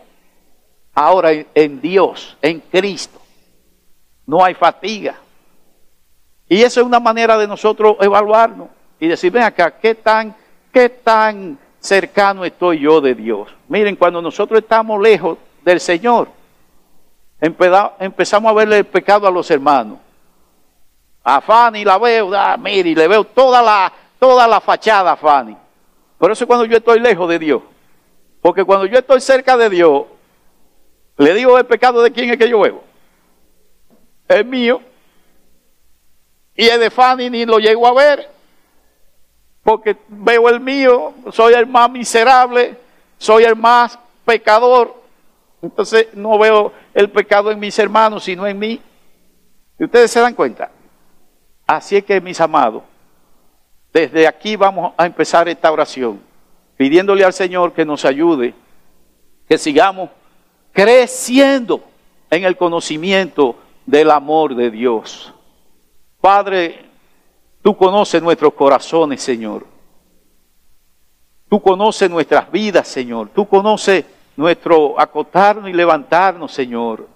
[0.93, 3.21] Ahora en Dios, en Cristo,
[4.25, 5.15] no hay fatiga.
[6.49, 8.67] Y esa es una manera de nosotros evaluarnos
[8.99, 10.35] y decir, ven acá, ¿qué tan,
[10.73, 13.49] qué tan cercano estoy yo de Dios.
[13.67, 16.29] Miren, cuando nosotros estamos lejos del Señor,
[17.39, 19.97] empezamos a verle el pecado a los hermanos.
[21.23, 25.55] A Fanny la veo, ah, mire, le veo toda la, toda la fachada a Fanny.
[26.17, 27.61] Por eso es cuando yo estoy lejos de Dios.
[28.41, 30.03] Porque cuando yo estoy cerca de Dios,
[31.17, 32.83] le digo el pecado de quién es que yo veo.
[34.27, 34.81] Es mío.
[36.59, 38.29] Y el de Fanny ni lo llego a ver.
[39.63, 42.75] Porque veo el mío, soy el más miserable,
[43.17, 44.93] soy el más pecador.
[45.61, 48.81] Entonces no veo el pecado en mis hermanos, sino en mí.
[49.79, 50.69] ¿Y ustedes se dan cuenta?
[51.65, 52.83] Así es que, mis amados,
[53.93, 56.19] desde aquí vamos a empezar esta oración,
[56.75, 58.53] pidiéndole al Señor que nos ayude,
[59.47, 60.09] que sigamos
[60.73, 61.81] creciendo
[62.29, 63.55] en el conocimiento
[63.85, 65.33] del amor de Dios.
[66.21, 66.85] Padre,
[67.61, 69.65] tú conoces nuestros corazones, Señor.
[71.49, 73.29] Tú conoces nuestras vidas, Señor.
[73.33, 74.05] Tú conoces
[74.35, 77.07] nuestro acotarnos y levantarnos, Señor.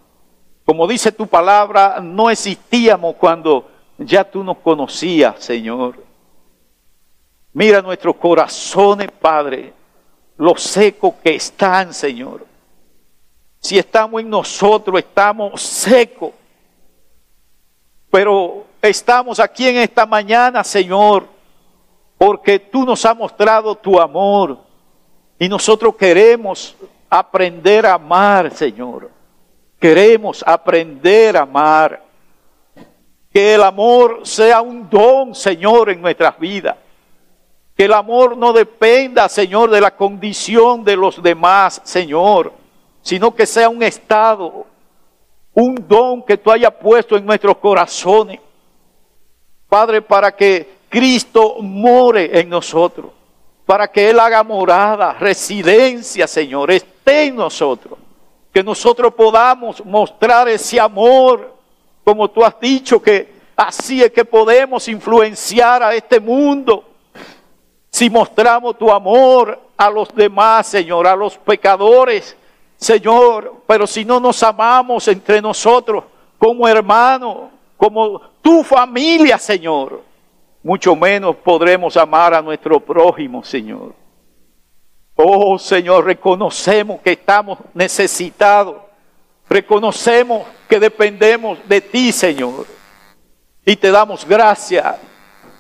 [0.65, 5.95] Como dice tu palabra, no existíamos cuando ya tú nos conocías, Señor.
[7.53, 9.73] Mira nuestros corazones, Padre,
[10.37, 12.45] lo secos que están, Señor.
[13.59, 16.31] Si estamos en nosotros, estamos secos.
[18.13, 21.25] Pero estamos aquí en esta mañana, Señor,
[22.15, 24.59] porque tú nos has mostrado tu amor
[25.39, 26.75] y nosotros queremos
[27.09, 29.09] aprender a amar, Señor.
[29.79, 32.03] Queremos aprender a amar.
[33.31, 36.75] Que el amor sea un don, Señor, en nuestras vidas.
[37.75, 42.53] Que el amor no dependa, Señor, de la condición de los demás, Señor,
[43.01, 44.67] sino que sea un estado,
[45.53, 48.39] un don que tú hayas puesto en nuestros corazones.
[49.69, 53.11] Padre, para que Cristo more en nosotros,
[53.65, 57.97] para que Él haga morada, residencia, Señor, esté en nosotros.
[58.51, 61.53] Que nosotros podamos mostrar ese amor
[62.03, 66.83] como tú has dicho que así es que podemos influenciar a este mundo.
[67.89, 72.35] Si mostramos tu amor a los demás, Señor, a los pecadores,
[72.83, 76.03] Señor, pero si no nos amamos entre nosotros
[76.37, 80.01] como hermanos, como tu familia, Señor,
[80.61, 83.95] mucho menos podremos amar a nuestro prójimo, Señor.
[85.15, 88.75] Oh Señor, reconocemos que estamos necesitados
[89.49, 92.65] Reconocemos que dependemos de ti, Señor.
[93.65, 94.95] Y te damos gracias.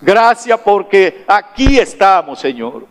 [0.01, 2.87] Gracias porque aquí estamos, Señor.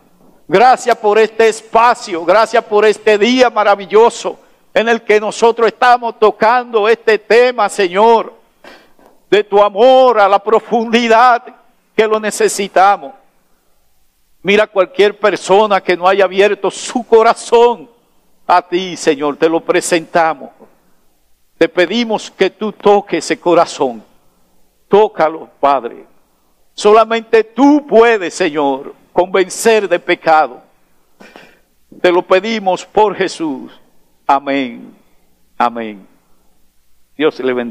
[0.52, 2.26] Gracias por este espacio.
[2.26, 4.38] Gracias por este día maravilloso
[4.74, 8.34] en el que nosotros estamos tocando este tema, Señor.
[9.30, 11.42] De tu amor a la profundidad
[11.96, 13.14] que lo necesitamos.
[14.42, 17.88] Mira cualquier persona que no haya abierto su corazón
[18.46, 20.50] a ti, Señor, te lo presentamos.
[21.56, 24.04] Te pedimos que tú toques ese corazón.
[24.86, 26.04] Tócalo, Padre.
[26.74, 30.62] Solamente tú puedes, Señor, convencer de pecado.
[32.00, 33.72] Te lo pedimos por Jesús.
[34.26, 34.94] Amén.
[35.58, 36.06] Amén.
[37.16, 37.70] Dios le bendiga.